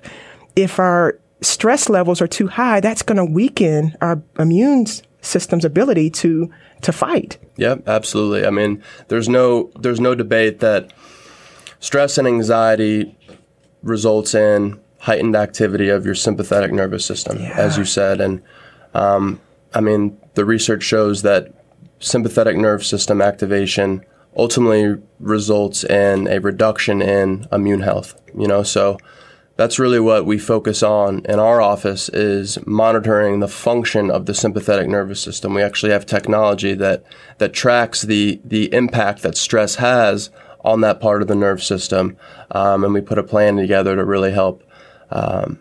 if 0.57 0.79
our 0.79 1.19
stress 1.45 1.89
levels 1.89 2.21
are 2.21 2.27
too 2.27 2.49
high, 2.49 2.81
that's 2.81 3.03
going 3.03 3.17
to 3.19 3.25
weaken 3.25 3.97
our 4.01 4.23
immune 4.39 4.87
system's 5.21 5.65
ability 5.65 6.11
to 6.11 6.51
to 6.83 6.93
fight. 6.93 7.39
Yeah, 7.57 7.77
absolutely. 7.87 8.47
I 8.47 8.51
mean, 8.51 8.83
there's 9.09 9.29
no 9.29 9.71
there's 9.81 10.01
no 10.01 10.15
debate 10.15 10.61
that 10.61 10.93
stress 11.81 12.19
and 12.19 12.27
anxiety 12.27 13.17
results 13.83 14.35
in 14.35 14.81
heightened 14.99 15.37
activity 15.37 15.89
of 15.91 16.05
your 16.07 16.15
sympathetic 16.15 16.73
nervous 16.73 17.05
system, 17.05 17.39
Yeah. 17.39 17.53
as 17.57 17.77
you 17.77 17.85
said. 17.85 18.21
And 18.21 18.43
um, 18.95 19.41
I 19.75 19.81
mean, 19.81 20.19
the 20.35 20.45
research 20.45 20.83
shows 20.83 21.23
that 21.23 21.53
sympathetic 22.01 22.57
nerve 22.57 22.85
system 22.85 23.21
activation 23.21 24.05
ultimately 24.37 25.01
results 25.21 25.85
in 25.85 26.27
a 26.29 26.39
reduction 26.41 27.01
in 27.03 27.47
immune 27.53 27.81
health. 27.81 28.21
You 28.37 28.47
know, 28.49 28.63
so 28.63 28.99
that's 29.57 29.79
really 29.79 30.01
what 30.01 30.27
we 30.27 30.39
focus 30.39 30.83
on 30.83 31.25
in 31.27 31.39
our 31.39 31.61
office 31.61 32.09
is 32.09 32.59
monitoring 32.67 33.39
the 33.41 33.49
function 33.49 34.11
of 34.11 34.27
the 34.27 34.35
sympathetic 34.35 34.89
nervous 34.89 35.21
system. 35.21 35.55
We 35.55 35.63
actually 35.63 35.93
have 35.93 36.07
technology 36.07 36.75
that 36.75 37.05
that 37.39 37.53
tracks 37.53 38.03
the 38.03 38.41
the 38.45 38.73
impact 38.75 39.23
that 39.23 39.37
stress 39.37 39.77
has 39.77 40.31
on 40.65 40.81
that 40.81 41.01
part 41.01 41.23
of 41.23 41.29
the 41.29 41.35
nerve 41.35 41.63
system, 41.63 42.17
um, 42.51 42.85
and 42.85 42.95
we 42.95 43.01
put 43.01 43.19
a 43.19 43.23
plan 43.23 43.57
together 43.57 43.95
to 43.95 44.05
really 44.05 44.33
help, 44.33 44.65
um, 45.11 45.61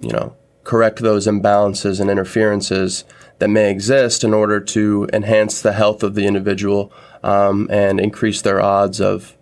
you 0.00 0.10
know, 0.10 0.34
correct 0.64 1.00
those 1.00 1.26
imbalances 1.26 2.00
and 2.00 2.10
interferences 2.10 3.04
that 3.38 3.48
may 3.48 3.70
exist 3.70 4.24
in 4.24 4.32
order 4.32 4.58
to 4.58 5.08
enhance 5.12 5.60
the 5.60 5.72
health 5.72 6.02
of 6.02 6.14
the 6.14 6.26
individual 6.26 6.92
um, 7.22 7.68
and 7.70 8.00
increase 8.00 8.40
their 8.42 8.60
odds 8.60 9.00
of 9.00 9.36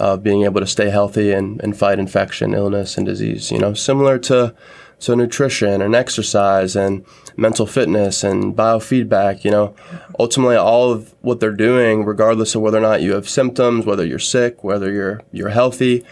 of 0.00 0.22
being 0.22 0.44
able 0.44 0.60
to 0.60 0.66
stay 0.66 0.90
healthy 0.90 1.32
and, 1.32 1.62
and 1.62 1.76
fight 1.76 1.98
infection, 1.98 2.54
illness, 2.54 2.96
and 2.96 3.06
disease. 3.06 3.50
You 3.50 3.58
know, 3.58 3.74
similar 3.74 4.18
to 4.20 4.54
to 5.00 5.16
nutrition 5.16 5.80
and 5.80 5.94
exercise 5.94 6.76
and 6.76 7.04
mental 7.36 7.66
fitness 7.66 8.22
and 8.22 8.54
biofeedback. 8.54 9.44
You 9.44 9.50
know, 9.50 9.74
ultimately, 10.18 10.56
all 10.56 10.90
of 10.92 11.14
what 11.20 11.40
they're 11.40 11.52
doing, 11.52 12.04
regardless 12.04 12.54
of 12.54 12.62
whether 12.62 12.78
or 12.78 12.82
not 12.82 13.02
you 13.02 13.14
have 13.14 13.28
symptoms, 13.28 13.86
whether 13.86 14.04
you're 14.04 14.18
sick, 14.18 14.64
whether 14.64 14.90
you're 14.90 15.22
you're 15.32 15.50
healthy, 15.50 16.04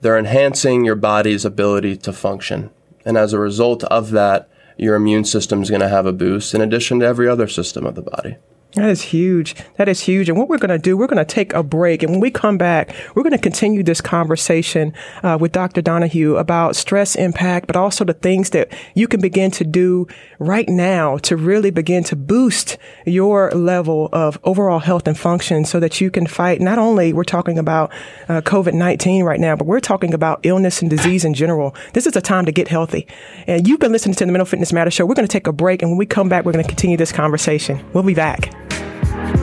they're 0.00 0.18
enhancing 0.18 0.84
your 0.84 0.96
body's 0.96 1.44
ability 1.44 1.96
to 1.98 2.12
function. 2.12 2.70
And 3.04 3.16
as 3.16 3.32
a 3.32 3.38
result 3.38 3.84
of 3.84 4.10
that, 4.10 4.48
your 4.76 4.94
immune 4.94 5.24
system 5.24 5.62
is 5.62 5.70
going 5.70 5.80
to 5.80 5.88
have 5.88 6.06
a 6.06 6.12
boost 6.12 6.54
in 6.54 6.60
addition 6.60 7.00
to 7.00 7.06
every 7.06 7.28
other 7.28 7.48
system 7.48 7.86
of 7.86 7.94
the 7.94 8.02
body. 8.02 8.36
That 8.74 8.88
is 8.88 9.02
huge. 9.02 9.54
That 9.76 9.86
is 9.86 10.00
huge. 10.00 10.30
And 10.30 10.38
what 10.38 10.48
we're 10.48 10.56
going 10.56 10.70
to 10.70 10.78
do, 10.78 10.96
we're 10.96 11.06
going 11.06 11.18
to 11.18 11.26
take 11.26 11.52
a 11.52 11.62
break. 11.62 12.02
And 12.02 12.12
when 12.12 12.20
we 12.20 12.30
come 12.30 12.56
back, 12.56 12.94
we're 13.14 13.22
going 13.22 13.32
to 13.32 13.38
continue 13.38 13.82
this 13.82 14.00
conversation 14.00 14.94
uh, 15.22 15.36
with 15.38 15.52
Dr. 15.52 15.82
Donahue 15.82 16.36
about 16.36 16.74
stress 16.74 17.14
impact, 17.14 17.66
but 17.66 17.76
also 17.76 18.02
the 18.02 18.14
things 18.14 18.50
that 18.50 18.72
you 18.94 19.06
can 19.06 19.20
begin 19.20 19.50
to 19.52 19.64
do 19.64 20.06
right 20.38 20.68
now 20.70 21.18
to 21.18 21.36
really 21.36 21.70
begin 21.70 22.02
to 22.04 22.16
boost 22.16 22.78
your 23.04 23.50
level 23.50 24.08
of 24.10 24.38
overall 24.42 24.78
health 24.78 25.06
and 25.06 25.18
function 25.18 25.66
so 25.66 25.78
that 25.78 26.00
you 26.00 26.10
can 26.10 26.26
fight. 26.26 26.62
Not 26.62 26.78
only 26.78 27.12
we're 27.12 27.24
talking 27.24 27.58
about 27.58 27.92
uh, 28.30 28.40
COVID 28.40 28.72
19 28.72 29.22
right 29.22 29.40
now, 29.40 29.54
but 29.54 29.66
we're 29.66 29.80
talking 29.80 30.14
about 30.14 30.40
illness 30.44 30.80
and 30.80 30.88
disease 30.88 31.26
in 31.26 31.34
general. 31.34 31.74
This 31.92 32.06
is 32.06 32.16
a 32.16 32.22
time 32.22 32.46
to 32.46 32.52
get 32.52 32.68
healthy. 32.68 33.06
And 33.46 33.68
you've 33.68 33.80
been 33.80 33.92
listening 33.92 34.14
to 34.14 34.24
the 34.24 34.32
Mental 34.32 34.46
Fitness 34.46 34.72
Matter 34.72 34.90
Show. 34.90 35.04
We're 35.04 35.14
going 35.14 35.28
to 35.28 35.32
take 35.32 35.46
a 35.46 35.52
break. 35.52 35.82
And 35.82 35.90
when 35.90 35.98
we 35.98 36.06
come 36.06 36.30
back, 36.30 36.46
we're 36.46 36.52
going 36.52 36.64
to 36.64 36.68
continue 36.68 36.96
this 36.96 37.12
conversation. 37.12 37.84
We'll 37.92 38.02
be 38.02 38.14
back. 38.14 38.61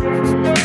Thank 0.01 0.47
you. 0.47 0.58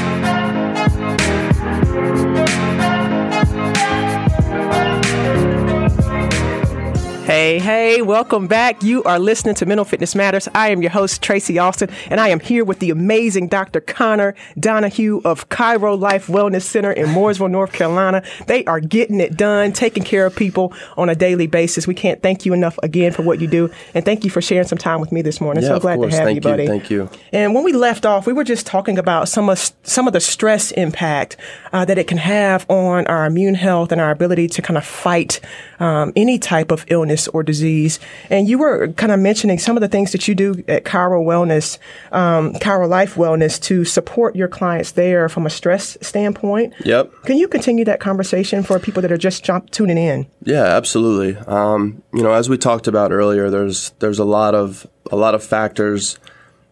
Hey, 7.44 7.58
hey, 7.58 8.00
welcome 8.00 8.46
back. 8.46 8.82
You 8.82 9.02
are 9.02 9.18
listening 9.18 9.54
to 9.56 9.66
Mental 9.66 9.84
Fitness 9.84 10.14
Matters. 10.14 10.48
I 10.54 10.70
am 10.70 10.80
your 10.80 10.90
host, 10.90 11.20
Tracy 11.20 11.58
Austin, 11.58 11.90
and 12.08 12.18
I 12.18 12.28
am 12.28 12.40
here 12.40 12.64
with 12.64 12.78
the 12.78 12.88
amazing 12.88 13.48
Dr. 13.48 13.82
Connor 13.82 14.34
Donahue 14.58 15.20
of 15.26 15.46
Chiro 15.50 16.00
Life 16.00 16.28
Wellness 16.28 16.62
Center 16.62 16.90
in 16.90 17.08
Mooresville, 17.08 17.50
North 17.50 17.74
Carolina. 17.74 18.22
They 18.46 18.64
are 18.64 18.80
getting 18.80 19.20
it 19.20 19.36
done, 19.36 19.74
taking 19.74 20.04
care 20.04 20.24
of 20.24 20.34
people 20.34 20.72
on 20.96 21.10
a 21.10 21.14
daily 21.14 21.46
basis. 21.46 21.86
We 21.86 21.92
can't 21.92 22.22
thank 22.22 22.46
you 22.46 22.54
enough 22.54 22.78
again 22.82 23.12
for 23.12 23.20
what 23.20 23.42
you 23.42 23.46
do, 23.46 23.70
and 23.92 24.06
thank 24.06 24.24
you 24.24 24.30
for 24.30 24.40
sharing 24.40 24.66
some 24.66 24.78
time 24.78 25.02
with 25.02 25.12
me 25.12 25.20
this 25.20 25.38
morning. 25.38 25.64
Yeah, 25.64 25.68
so 25.68 25.80
glad 25.80 26.00
to 26.00 26.08
have 26.08 26.24
Thank 26.24 26.36
you, 26.36 26.40
buddy. 26.40 26.62
you. 26.62 26.68
Thank 26.70 26.90
you. 26.90 27.10
And 27.30 27.54
when 27.54 27.62
we 27.62 27.74
left 27.74 28.06
off, 28.06 28.26
we 28.26 28.32
were 28.32 28.44
just 28.44 28.64
talking 28.64 28.98
about 28.98 29.28
some 29.28 29.50
of 29.50 29.58
some 29.82 30.06
of 30.06 30.14
the 30.14 30.20
stress 30.20 30.70
impact 30.70 31.36
uh, 31.74 31.84
that 31.84 31.98
it 31.98 32.06
can 32.06 32.16
have 32.16 32.64
on 32.70 33.06
our 33.06 33.26
immune 33.26 33.54
health 33.54 33.92
and 33.92 34.00
our 34.00 34.10
ability 34.10 34.48
to 34.48 34.62
kind 34.62 34.78
of 34.78 34.86
fight 34.86 35.40
um, 35.78 36.10
any 36.16 36.38
type 36.38 36.70
of 36.70 36.86
illness 36.88 37.28
or 37.34 37.42
disease. 37.42 37.98
And 38.30 38.48
you 38.48 38.58
were 38.58 38.88
kind 38.88 39.12
of 39.12 39.20
mentioning 39.20 39.58
some 39.58 39.76
of 39.76 39.80
the 39.80 39.88
things 39.88 40.12
that 40.12 40.28
you 40.28 40.34
do 40.34 40.64
at 40.68 40.84
Chiro 40.84 41.24
Wellness, 41.24 41.78
um, 42.12 42.52
Chiro 42.54 42.88
Life 42.88 43.16
Wellness, 43.16 43.60
to 43.62 43.84
support 43.84 44.36
your 44.36 44.48
clients 44.48 44.92
there 44.92 45.28
from 45.28 45.46
a 45.46 45.50
stress 45.50 45.98
standpoint. 46.00 46.74
Yep. 46.84 47.12
Can 47.24 47.36
you 47.36 47.48
continue 47.48 47.84
that 47.84 48.00
conversation 48.00 48.62
for 48.62 48.78
people 48.78 49.02
that 49.02 49.10
are 49.12 49.18
just 49.18 49.44
jump, 49.44 49.70
tuning 49.70 49.98
in? 49.98 50.26
Yeah, 50.42 50.64
absolutely. 50.64 51.36
Um, 51.46 52.02
you 52.12 52.22
know, 52.22 52.32
as 52.32 52.48
we 52.48 52.56
talked 52.56 52.86
about 52.86 53.12
earlier, 53.12 53.50
there's 53.50 53.90
there's 53.98 54.18
a 54.18 54.24
lot 54.24 54.54
of 54.54 54.86
a 55.10 55.16
lot 55.16 55.34
of 55.34 55.42
factors, 55.42 56.18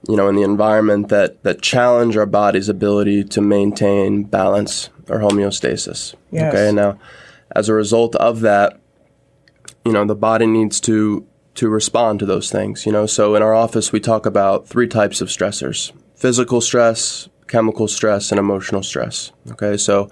you 0.08 0.16
know, 0.16 0.28
in 0.28 0.36
the 0.36 0.42
environment 0.42 1.08
that 1.08 1.42
that 1.42 1.62
challenge 1.62 2.16
our 2.16 2.26
body's 2.26 2.68
ability 2.68 3.24
to 3.24 3.40
maintain 3.40 4.24
balance 4.24 4.90
or 5.08 5.18
homeostasis. 5.18 6.14
Yes. 6.30 6.54
Okay. 6.54 6.72
Now, 6.72 6.98
as 7.54 7.68
a 7.68 7.74
result 7.74 8.14
of 8.16 8.40
that, 8.40 8.78
you 9.84 9.92
know, 9.92 10.04
the 10.04 10.14
body 10.14 10.46
needs 10.46 10.80
to 10.80 11.26
to 11.54 11.68
respond 11.68 12.18
to 12.18 12.26
those 12.26 12.50
things. 12.50 12.86
You 12.86 12.92
know, 12.92 13.06
so 13.06 13.34
in 13.34 13.42
our 13.42 13.54
office 13.54 13.92
we 13.92 14.00
talk 14.00 14.26
about 14.26 14.66
three 14.66 14.88
types 14.88 15.20
of 15.20 15.28
stressors: 15.28 15.92
physical 16.14 16.60
stress, 16.60 17.28
chemical 17.48 17.88
stress, 17.88 18.30
and 18.30 18.38
emotional 18.38 18.82
stress. 18.82 19.32
Okay, 19.50 19.76
so 19.76 20.08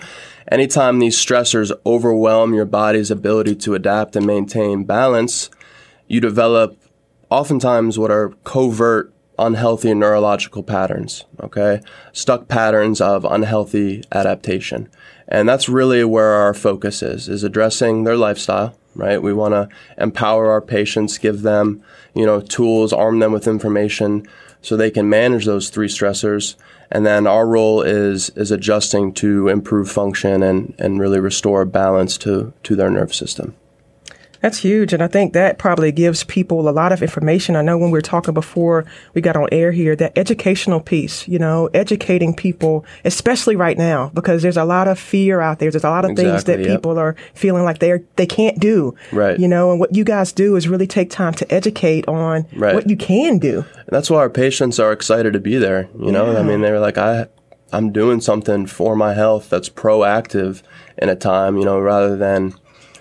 anytime 0.51 0.99
these 0.99 1.17
stressors 1.17 1.73
overwhelm 1.87 2.55
your 2.55 2.67
body's 2.67 3.11
ability 3.11 3.57
to 3.57 3.75
adapt 3.75 4.17
and 4.17 4.27
maintain 4.27 4.85
balance, 4.85 5.51
you 6.09 6.21
develop 6.21 6.77
oftentimes 7.31 7.99
what 7.99 8.11
are 8.11 8.31
covert 8.45 9.13
unhealthy 9.39 9.95
neurological 9.95 10.63
patterns, 10.63 11.25
okay? 11.43 11.81
Stuck 12.13 12.47
patterns 12.47 13.01
of 13.01 13.25
unhealthy 13.25 14.05
adaptation. 14.13 14.89
And 15.27 15.49
that's 15.49 15.69
really 15.69 16.05
where 16.05 16.33
our 16.33 16.53
focus 16.53 17.03
is, 17.03 17.29
is 17.29 17.43
addressing 17.43 18.05
their 18.05 18.17
lifestyle, 18.17 18.77
right? 18.95 19.23
We 19.23 19.33
want 19.33 19.55
to 19.55 19.69
empower 19.99 20.51
our 20.51 20.61
patients, 20.61 21.19
give 21.19 21.43
them, 21.43 21.83
you 22.15 22.27
know, 22.27 22.41
tools, 22.41 22.93
arm 22.93 23.19
them 23.19 23.33
with 23.33 23.47
information 23.47 24.27
so 24.63 24.77
they 24.77 24.91
can 24.91 25.09
manage 25.09 25.47
those 25.47 25.71
three 25.71 25.89
stressors. 25.89 26.55
And 26.91 27.07
then 27.07 27.27
our 27.27 27.47
role 27.47 27.83
is 27.83 28.31
is 28.31 28.51
adjusting 28.51 29.13
to 29.15 29.49
improve 29.49 29.91
function 29.91 30.43
and, 30.43 30.75
and 30.79 31.01
really 31.01 31.21
restore 31.21 31.65
balance 31.65 32.19
to, 32.19 32.53
to 32.65 32.77
their 32.77 32.91
nerve 32.91 33.15
system. 33.15 33.55
That's 34.41 34.59
huge. 34.59 34.93
And 34.93 35.03
I 35.03 35.07
think 35.07 35.33
that 35.35 35.59
probably 35.59 35.93
gives 35.93 36.25
people 36.25 36.69
a 36.69 36.71
lot 36.71 36.93
of 36.93 37.03
information. 37.03 37.57
I 37.57 37.63
know 37.63 37.77
when 37.77 37.91
we 37.91 37.99
were 37.99 38.03
talking 38.03 38.33
before 38.33 38.87
we 39.15 39.21
got 39.21 39.37
on 39.37 39.49
air 39.53 39.73
here, 39.73 39.95
that 39.97 40.17
educational 40.17 40.81
piece, 40.81 41.29
you 41.29 41.39
know, 41.39 41.69
educating 41.75 42.35
people, 42.35 42.85
especially 43.05 43.57
right 43.57 43.77
now, 43.77 44.11
because 44.15 44.43
there's 44.43 44.57
a 44.57 44.65
lot 44.65 44.89
of 44.89 44.99
fear 44.99 45.41
out 45.41 45.59
there. 45.59 45.71
There's 45.71 45.85
a 45.85 45.91
lot 45.91 46.05
of 46.05 46.17
things 46.17 46.45
that 46.45 46.61
yep. 46.61 46.69
people 46.69 46.99
are 46.99 47.17
feeling 47.35 47.65
like 47.65 47.81
they're, 47.81 48.03
they 48.17 48.27
can't 48.27 48.59
do. 48.59 48.95
Right. 49.13 49.39
You 49.39 49.49
know, 49.49 49.71
and 49.71 49.81
what 49.81 49.95
you 49.95 50.05
guys 50.05 50.33
do 50.33 50.57
is 50.57 50.69
really 50.69 50.87
take 50.87 51.11
time 51.11 51.35
to 51.35 51.53
educate 51.53 52.09
on 52.09 52.47
Right. 52.55 52.75
what 52.75 52.89
you 52.89 52.97
can 52.97 53.39
do. 53.39 53.65
And 53.75 53.89
that's 53.89 54.11
why 54.11 54.19
our 54.19 54.31
patients 54.31 54.79
are 54.79 54.93
excited 54.93 55.33
to 55.35 55.41
be 55.41 55.57
there. 55.57 55.89
You 55.99 56.13
know, 56.13 56.37
I 56.37 56.43
mean, 56.43 56.61
they're 56.61 56.81
like, 56.81 56.99
I, 56.99 57.27
I'm 57.73 57.93
doing 57.93 58.21
something 58.21 58.67
for 58.67 58.97
my 58.97 59.15
health 59.15 59.49
that's 59.49 59.69
proactive 59.69 60.63
in 60.99 61.09
a 61.09 61.17
time, 61.17 61.57
you 61.57 61.65
know, 61.65 61.79
rather 61.79 62.17
than 62.17 62.55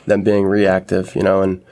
than 0.09 0.23
being 0.23 0.45
reactive. 0.45 1.15
You 1.15 1.23
know, 1.23 1.41
and 1.41 1.63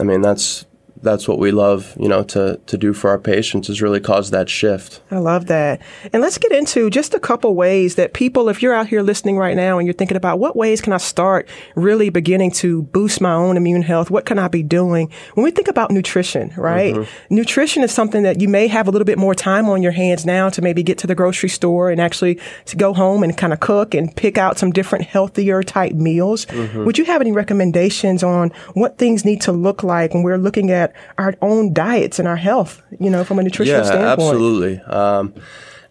I 0.00 0.04
mean, 0.04 0.22
that's 0.22 0.64
that's 1.04 1.28
what 1.28 1.38
we 1.38 1.52
love, 1.52 1.96
you 2.00 2.08
know, 2.08 2.24
to 2.24 2.60
to 2.66 2.78
do 2.78 2.92
for 2.92 3.10
our 3.10 3.18
patients 3.18 3.68
is 3.68 3.80
really 3.82 4.00
cause 4.00 4.30
that 4.30 4.48
shift. 4.48 5.00
I 5.10 5.18
love 5.18 5.46
that. 5.46 5.80
And 6.12 6.22
let's 6.22 6.38
get 6.38 6.52
into 6.52 6.90
just 6.90 7.14
a 7.14 7.20
couple 7.20 7.54
ways 7.54 7.94
that 7.94 8.14
people, 8.14 8.48
if 8.48 8.62
you're 8.62 8.74
out 8.74 8.88
here 8.88 9.02
listening 9.02 9.36
right 9.36 9.56
now 9.56 9.78
and 9.78 9.86
you're 9.86 9.94
thinking 9.94 10.16
about 10.16 10.38
what 10.38 10.56
ways 10.56 10.80
can 10.80 10.92
I 10.92 10.96
start 10.96 11.48
really 11.76 12.08
beginning 12.10 12.50
to 12.52 12.82
boost 12.82 13.20
my 13.20 13.32
own 13.32 13.56
immune 13.56 13.82
health? 13.82 14.10
What 14.10 14.24
can 14.24 14.38
I 14.38 14.48
be 14.48 14.62
doing? 14.62 15.10
When 15.34 15.44
we 15.44 15.50
think 15.50 15.68
about 15.68 15.90
nutrition, 15.90 16.52
right? 16.56 16.94
Mm-hmm. 16.94 17.34
Nutrition 17.34 17.82
is 17.82 17.92
something 17.92 18.22
that 18.22 18.40
you 18.40 18.48
may 18.48 18.66
have 18.66 18.88
a 18.88 18.90
little 18.90 19.04
bit 19.04 19.18
more 19.18 19.34
time 19.34 19.68
on 19.68 19.82
your 19.82 19.92
hands 19.92 20.24
now 20.24 20.48
to 20.48 20.62
maybe 20.62 20.82
get 20.82 20.98
to 20.98 21.06
the 21.06 21.14
grocery 21.14 21.50
store 21.50 21.90
and 21.90 22.00
actually 22.00 22.40
to 22.64 22.76
go 22.76 22.94
home 22.94 23.22
and 23.22 23.36
kind 23.36 23.52
of 23.52 23.60
cook 23.60 23.94
and 23.94 24.14
pick 24.16 24.38
out 24.38 24.58
some 24.58 24.72
different 24.72 25.04
healthier 25.04 25.62
type 25.62 25.92
meals. 25.92 26.46
Mm-hmm. 26.46 26.84
Would 26.84 26.98
you 26.98 27.04
have 27.04 27.20
any 27.20 27.32
recommendations 27.32 28.22
on 28.22 28.50
what 28.72 28.96
things 28.98 29.24
need 29.24 29.42
to 29.42 29.52
look 29.52 29.82
like 29.82 30.14
when 30.14 30.22
we're 30.22 30.38
looking 30.38 30.70
at 30.70 30.93
our 31.18 31.34
own 31.42 31.72
diets 31.72 32.18
and 32.18 32.26
our 32.28 32.36
health, 32.36 32.82
you 32.98 33.10
know, 33.10 33.24
from 33.24 33.38
a 33.38 33.42
nutritional 33.42 33.80
yeah, 33.80 33.86
standpoint? 33.86 34.10
absolutely. 34.12 34.80
Um, 34.82 35.34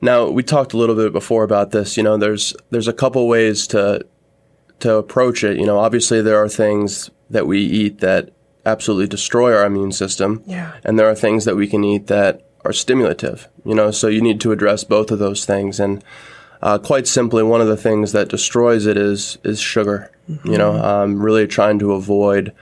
now 0.02 0.30
we 0.30 0.44
talked 0.44 0.74
a 0.74 0.78
little 0.78 0.96
bit 0.96 1.14
before 1.14 1.44
about 1.44 1.72
this. 1.72 1.96
You 1.98 2.04
know, 2.04 2.18
there's 2.18 2.54
there's 2.72 2.88
a 2.88 2.94
couple 2.94 3.28
ways 3.28 3.68
to 3.68 4.06
to 4.80 4.96
approach 4.96 5.44
it. 5.44 5.58
You 5.58 5.66
know, 5.66 5.80
obviously 5.80 6.22
there 6.22 6.38
are 6.44 6.50
things 6.50 7.10
that 7.30 7.48
we 7.48 7.62
eat 7.62 8.00
that 8.00 8.32
absolutely 8.66 9.08
destroy 9.08 9.56
our 9.56 9.66
immune 9.66 9.92
system, 9.92 10.42
Yeah. 10.46 10.74
and 10.84 10.98
there 11.00 11.10
are 11.10 11.16
things 11.16 11.46
that 11.46 11.56
we 11.56 11.68
can 11.68 11.84
eat 11.84 12.08
that 12.08 12.46
are 12.66 12.74
stimulative. 12.74 13.48
You 13.66 13.76
know, 13.76 13.92
so 13.92 14.08
you 14.08 14.22
need 14.22 14.40
to 14.42 14.52
address 14.52 14.84
both 14.84 15.12
of 15.12 15.20
those 15.20 15.46
things. 15.46 15.80
And 15.80 16.04
uh, 16.62 16.78
quite 16.78 17.08
simply, 17.08 17.44
one 17.44 17.62
of 17.62 17.68
the 17.68 17.78
things 17.78 18.12
that 18.12 18.30
destroys 18.30 18.86
it 18.86 18.98
is 18.98 19.38
is 19.44 19.60
sugar. 19.60 20.12
Mm-hmm. 20.30 20.52
You 20.52 20.58
know, 20.58 20.76
um, 20.76 21.22
really 21.22 21.48
trying 21.48 21.80
to 21.80 21.94
avoid 21.94 22.54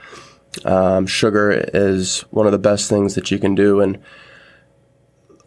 um, 0.64 1.06
sugar 1.06 1.50
is 1.72 2.20
one 2.30 2.46
of 2.46 2.52
the 2.52 2.58
best 2.58 2.88
things 2.88 3.14
that 3.14 3.30
you 3.30 3.38
can 3.38 3.54
do. 3.54 3.80
And 3.80 4.02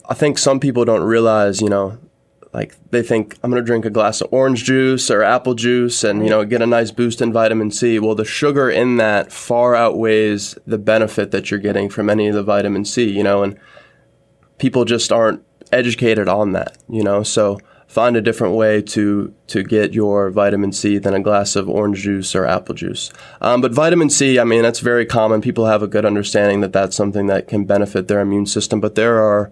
I 0.09 0.13
think 0.13 0.37
some 0.37 0.59
people 0.59 0.85
don't 0.85 1.03
realize, 1.03 1.61
you 1.61 1.69
know, 1.69 1.97
like 2.55 2.73
they 2.89 3.03
think 3.03 3.37
I'm 3.43 3.51
going 3.51 3.61
to 3.61 3.65
drink 3.65 3.83
a 3.83 3.89
glass 3.89 4.21
of 4.21 4.31
orange 4.31 4.63
juice 4.63 5.11
or 5.11 5.21
apple 5.21 5.55
juice 5.55 6.05
and 6.05 6.23
you 6.23 6.29
know 6.29 6.45
get 6.45 6.61
a 6.61 6.65
nice 6.65 6.89
boost 6.89 7.21
in 7.21 7.33
vitamin 7.33 7.69
C. 7.69 7.99
Well, 7.99 8.15
the 8.15 8.23
sugar 8.23 8.69
in 8.69 8.95
that 8.95 9.29
far 9.33 9.75
outweighs 9.75 10.57
the 10.65 10.77
benefit 10.77 11.31
that 11.31 11.51
you're 11.51 11.59
getting 11.59 11.89
from 11.89 12.09
any 12.09 12.29
of 12.29 12.33
the 12.33 12.43
vitamin 12.43 12.85
C, 12.85 13.09
you 13.09 13.23
know, 13.23 13.43
and 13.43 13.59
people 14.57 14.85
just 14.85 15.11
aren't 15.11 15.43
educated 15.73 16.29
on 16.29 16.53
that, 16.53 16.77
you 16.87 17.03
know. 17.03 17.23
So 17.23 17.59
find 17.87 18.17
a 18.17 18.21
different 18.21 18.55
way 18.55 18.81
to 18.81 19.33
to 19.47 19.63
get 19.63 19.93
your 19.93 20.29
vitamin 20.29 20.71
C 20.71 20.97
than 20.97 21.13
a 21.13 21.19
glass 21.19 21.55
of 21.55 21.69
orange 21.69 22.01
juice 22.01 22.35
or 22.35 22.45
apple 22.45 22.75
juice. 22.75 23.11
Um, 23.41 23.61
but 23.61 23.73
vitamin 23.73 24.09
C, 24.09 24.39
I 24.39 24.43
mean, 24.43 24.61
that's 24.61 24.79
very 24.79 25.05
common. 25.05 25.41
People 25.41 25.65
have 25.65 25.83
a 25.83 25.87
good 25.87 26.05
understanding 26.05 26.61
that 26.61 26.73
that's 26.73 26.95
something 26.95 27.27
that 27.27 27.47
can 27.47 27.65
benefit 27.65 28.07
their 28.07 28.19
immune 28.19 28.45
system. 28.45 28.79
But 28.79 28.95
there 28.95 29.19
are 29.21 29.51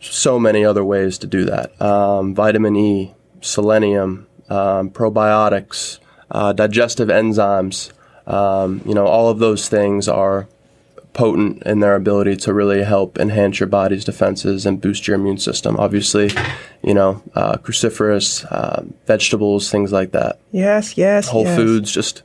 so 0.00 0.38
many 0.38 0.64
other 0.64 0.84
ways 0.84 1.18
to 1.18 1.26
do 1.26 1.44
that. 1.44 1.80
Um, 1.80 2.34
vitamin 2.34 2.76
E, 2.76 3.14
selenium, 3.40 4.26
um, 4.48 4.90
probiotics, 4.90 5.98
uh, 6.30 6.52
digestive 6.52 7.08
enzymes. 7.08 7.92
Um, 8.26 8.82
you 8.84 8.94
know, 8.94 9.06
all 9.06 9.28
of 9.28 9.38
those 9.38 9.68
things 9.68 10.08
are 10.08 10.48
potent 11.16 11.62
in 11.64 11.80
their 11.80 11.94
ability 11.94 12.36
to 12.36 12.52
really 12.52 12.82
help 12.84 13.18
enhance 13.18 13.58
your 13.58 13.66
body's 13.66 14.04
defenses 14.04 14.66
and 14.66 14.80
boost 14.80 15.08
your 15.08 15.16
immune 15.16 15.38
system. 15.38 15.76
Obviously, 15.78 16.30
you 16.82 16.92
know, 16.92 17.22
uh, 17.34 17.56
cruciferous 17.56 18.44
uh, 18.52 18.82
vegetables, 19.06 19.70
things 19.70 19.92
like 19.92 20.12
that. 20.12 20.38
Yes, 20.52 20.96
yes. 20.98 21.28
Whole 21.28 21.44
yes. 21.44 21.56
foods, 21.56 21.92
just 21.92 22.22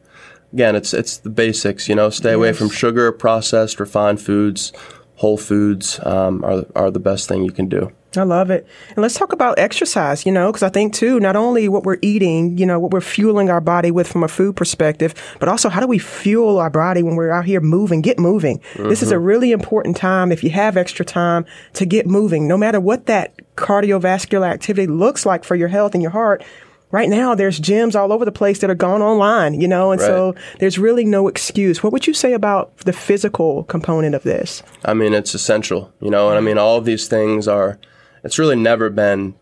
again, 0.52 0.76
it's 0.76 0.94
it's 0.94 1.18
the 1.18 1.30
basics. 1.30 1.88
You 1.88 1.96
know, 1.96 2.10
stay 2.10 2.32
yes. 2.32 2.36
away 2.36 2.54
from 2.54 2.70
sugar, 2.70 3.12
processed, 3.12 3.80
refined 3.80 4.22
foods. 4.22 4.74
Whole 5.16 5.38
foods 5.38 6.00
um, 6.04 6.44
are 6.44 6.66
are 6.76 6.92
the 6.92 7.00
best 7.00 7.28
thing 7.30 7.44
you 7.44 7.52
can 7.52 7.70
do. 7.70 7.92
I 8.18 8.24
love 8.24 8.52
it. 8.52 8.68
And 8.90 8.98
let's 8.98 9.16
talk 9.16 9.32
about 9.32 9.58
exercise, 9.58 10.26
you 10.26 10.32
know, 10.32 10.52
because 10.52 10.64
I 10.64 10.70
think 10.70 10.94
too, 10.94 11.20
not 11.20 11.36
only 11.36 11.70
what 11.70 11.84
we're 11.84 12.00
eating, 12.02 12.58
you 12.58 12.66
know, 12.66 12.78
what 12.78 12.92
we're 12.92 13.00
fueling 13.00 13.50
our 13.50 13.62
body 13.62 13.90
with 13.90 14.08
from 14.08 14.24
a 14.24 14.28
food 14.28 14.56
perspective, 14.56 15.14
but 15.40 15.48
also 15.48 15.70
how 15.70 15.80
do 15.80 15.88
we 15.88 15.98
fuel 15.98 16.60
our 16.60 16.70
body 16.70 17.04
when 17.04 17.16
we're 17.16 17.32
out 17.32 17.46
here 17.46 17.62
moving, 17.62 18.02
get 18.02 18.20
moving. 18.20 18.60
Mm-hmm. 18.74 18.90
This 18.90 19.02
is 19.02 19.12
a 19.12 19.16
mm-hmm. 19.16 19.24
really 19.24 19.52
important 19.52 19.96
time 19.96 20.32
if 20.32 20.44
you 20.44 20.50
have 20.50 20.76
extra 20.76 21.06
time 21.06 21.46
to 21.74 21.86
get 21.86 22.06
moving, 22.06 22.48
no 22.48 22.58
matter 22.58 22.80
what 22.80 23.06
that 23.06 23.34
cardiovascular 23.56 24.50
activity 24.50 24.88
looks 24.88 25.26
like 25.26 25.44
for 25.44 25.56
your 25.56 25.70
health 25.70 25.94
and 25.94 26.02
your 26.02 26.12
heart. 26.12 26.44
Right 26.92 27.08
now, 27.08 27.36
there's 27.36 27.58
gyms 27.58 27.96
all 27.98 28.12
over 28.12 28.26
the 28.26 28.34
place 28.34 28.60
that 28.60 28.70
are 28.70 28.76
gone 28.76 29.02
online, 29.02 29.62
you 29.62 29.68
know, 29.70 29.94
and 29.94 30.02
right. 30.02 30.08
so 30.08 30.36
there's 30.60 30.78
really 30.78 31.06
no 31.06 31.30
excuse. 31.30 31.82
What 31.82 31.94
would 31.94 32.06
you 32.06 32.14
say 32.14 32.34
about 32.34 32.76
the 32.80 32.92
physical 32.92 33.64
component 33.64 34.14
of 34.14 34.24
this? 34.24 34.62
I 34.84 34.94
mean, 34.94 35.14
it's 35.14 35.34
essential, 35.34 35.94
you 36.02 36.10
know, 36.10 36.28
and 36.28 36.38
I 36.38 36.42
mean, 36.42 36.58
all 36.58 36.76
of 36.76 36.84
these 36.84 37.08
things 37.08 37.48
are 37.48 37.80
it's 38.24 38.40
really 38.40 38.56
never 38.56 38.90
been 38.90 39.36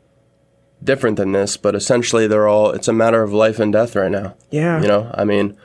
different 0.83 1.17
than 1.17 1.31
this, 1.31 1.57
but 1.57 1.75
essentially 1.75 2.27
they're 2.27 2.47
all, 2.47 2.71
it's 2.71 2.87
a 2.87 2.93
matter 2.93 3.23
of 3.23 3.33
life 3.33 3.59
and 3.59 3.73
death 3.73 3.95
right 3.95 4.11
now. 4.11 4.35
Yeah. 4.49 4.81
You 4.81 4.87
know, 4.87 5.11
I 5.13 5.25
mean, 5.25 5.57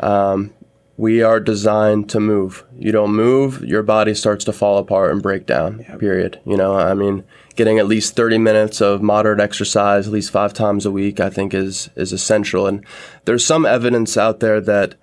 um, 0.00 0.52
we 0.96 1.22
are 1.22 1.40
designed 1.40 2.08
to 2.10 2.20
move. 2.20 2.64
You 2.78 2.92
don't 2.92 3.14
move, 3.14 3.64
your 3.64 3.82
body 3.82 4.14
starts 4.14 4.44
to 4.46 4.52
fall 4.52 4.78
apart 4.78 5.10
and 5.10 5.22
break 5.22 5.46
down, 5.46 5.84
period. 5.98 6.40
You 6.44 6.56
know, 6.56 6.76
I 6.76 6.94
mean, 6.94 7.24
getting 7.56 7.78
at 7.78 7.86
least 7.86 8.14
30 8.14 8.38
minutes 8.38 8.80
of 8.80 9.02
moderate 9.02 9.40
exercise 9.40 10.06
at 10.06 10.12
least 10.12 10.30
five 10.30 10.52
times 10.52 10.86
a 10.86 10.90
week, 10.90 11.20
I 11.20 11.30
think 11.30 11.54
is, 11.54 11.90
is 11.96 12.12
essential. 12.12 12.66
And 12.66 12.84
there's 13.24 13.44
some 13.44 13.66
evidence 13.66 14.16
out 14.16 14.40
there 14.40 14.60
that 14.60 14.94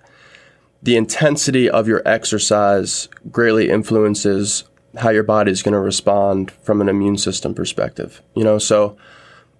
the 0.82 0.96
intensity 0.96 1.68
of 1.68 1.86
your 1.86 2.02
exercise 2.06 3.08
greatly 3.30 3.68
influences 3.68 4.64
how 4.96 5.10
your 5.10 5.22
body 5.22 5.52
is 5.52 5.62
going 5.62 5.72
to 5.72 5.80
respond 5.80 6.50
from 6.62 6.80
an 6.80 6.88
immune 6.88 7.18
system 7.18 7.54
perspective. 7.54 8.22
You 8.34 8.44
know, 8.44 8.58
so 8.58 8.96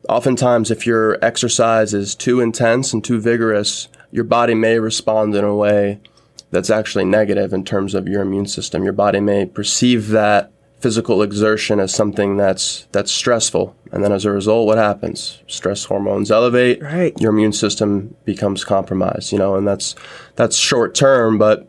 oftentimes 0.09 0.71
if 0.71 0.87
your 0.87 1.23
exercise 1.25 1.95
is 1.95 2.15
too 2.15 2.41
intense 2.41 2.93
and 2.93 3.05
too 3.05 3.21
vigorous, 3.21 3.89
your 4.11 4.25
body 4.25 4.55
may 4.55 4.79
respond 4.79 5.35
in 5.35 5.45
a 5.45 5.55
way 5.55 6.01
that's 6.51 6.71
actually 6.71 7.05
negative 7.05 7.53
in 7.53 7.65
terms 7.65 7.95
of 7.95 8.09
your 8.09 8.23
immune 8.23 8.47
system. 8.47 8.83
Your 8.83 8.93
body 8.93 9.21
may 9.21 9.47
perceive 9.47 10.09
that 10.09 10.53
physical 10.81 11.23
exertion 11.23 11.79
as 11.79 11.95
something 11.95 12.39
that's 12.39 12.89
that's 12.91 13.13
stressful 13.13 13.77
and 13.93 14.03
then 14.03 14.13
as 14.13 14.25
a 14.25 14.31
result 14.31 14.67
what 14.67 14.79
happens 14.79 15.43
stress 15.47 15.85
hormones 15.85 16.31
elevate 16.31 16.83
right. 16.83 17.21
your 17.21 17.31
immune 17.33 17.53
system 17.53 18.17
becomes 18.25 18.65
compromised 18.65 19.31
you 19.31 19.37
know 19.37 19.57
and 19.57 19.69
that's 19.69 19.95
that's 20.37 20.57
short 20.57 20.95
term 20.95 21.37
but 21.37 21.69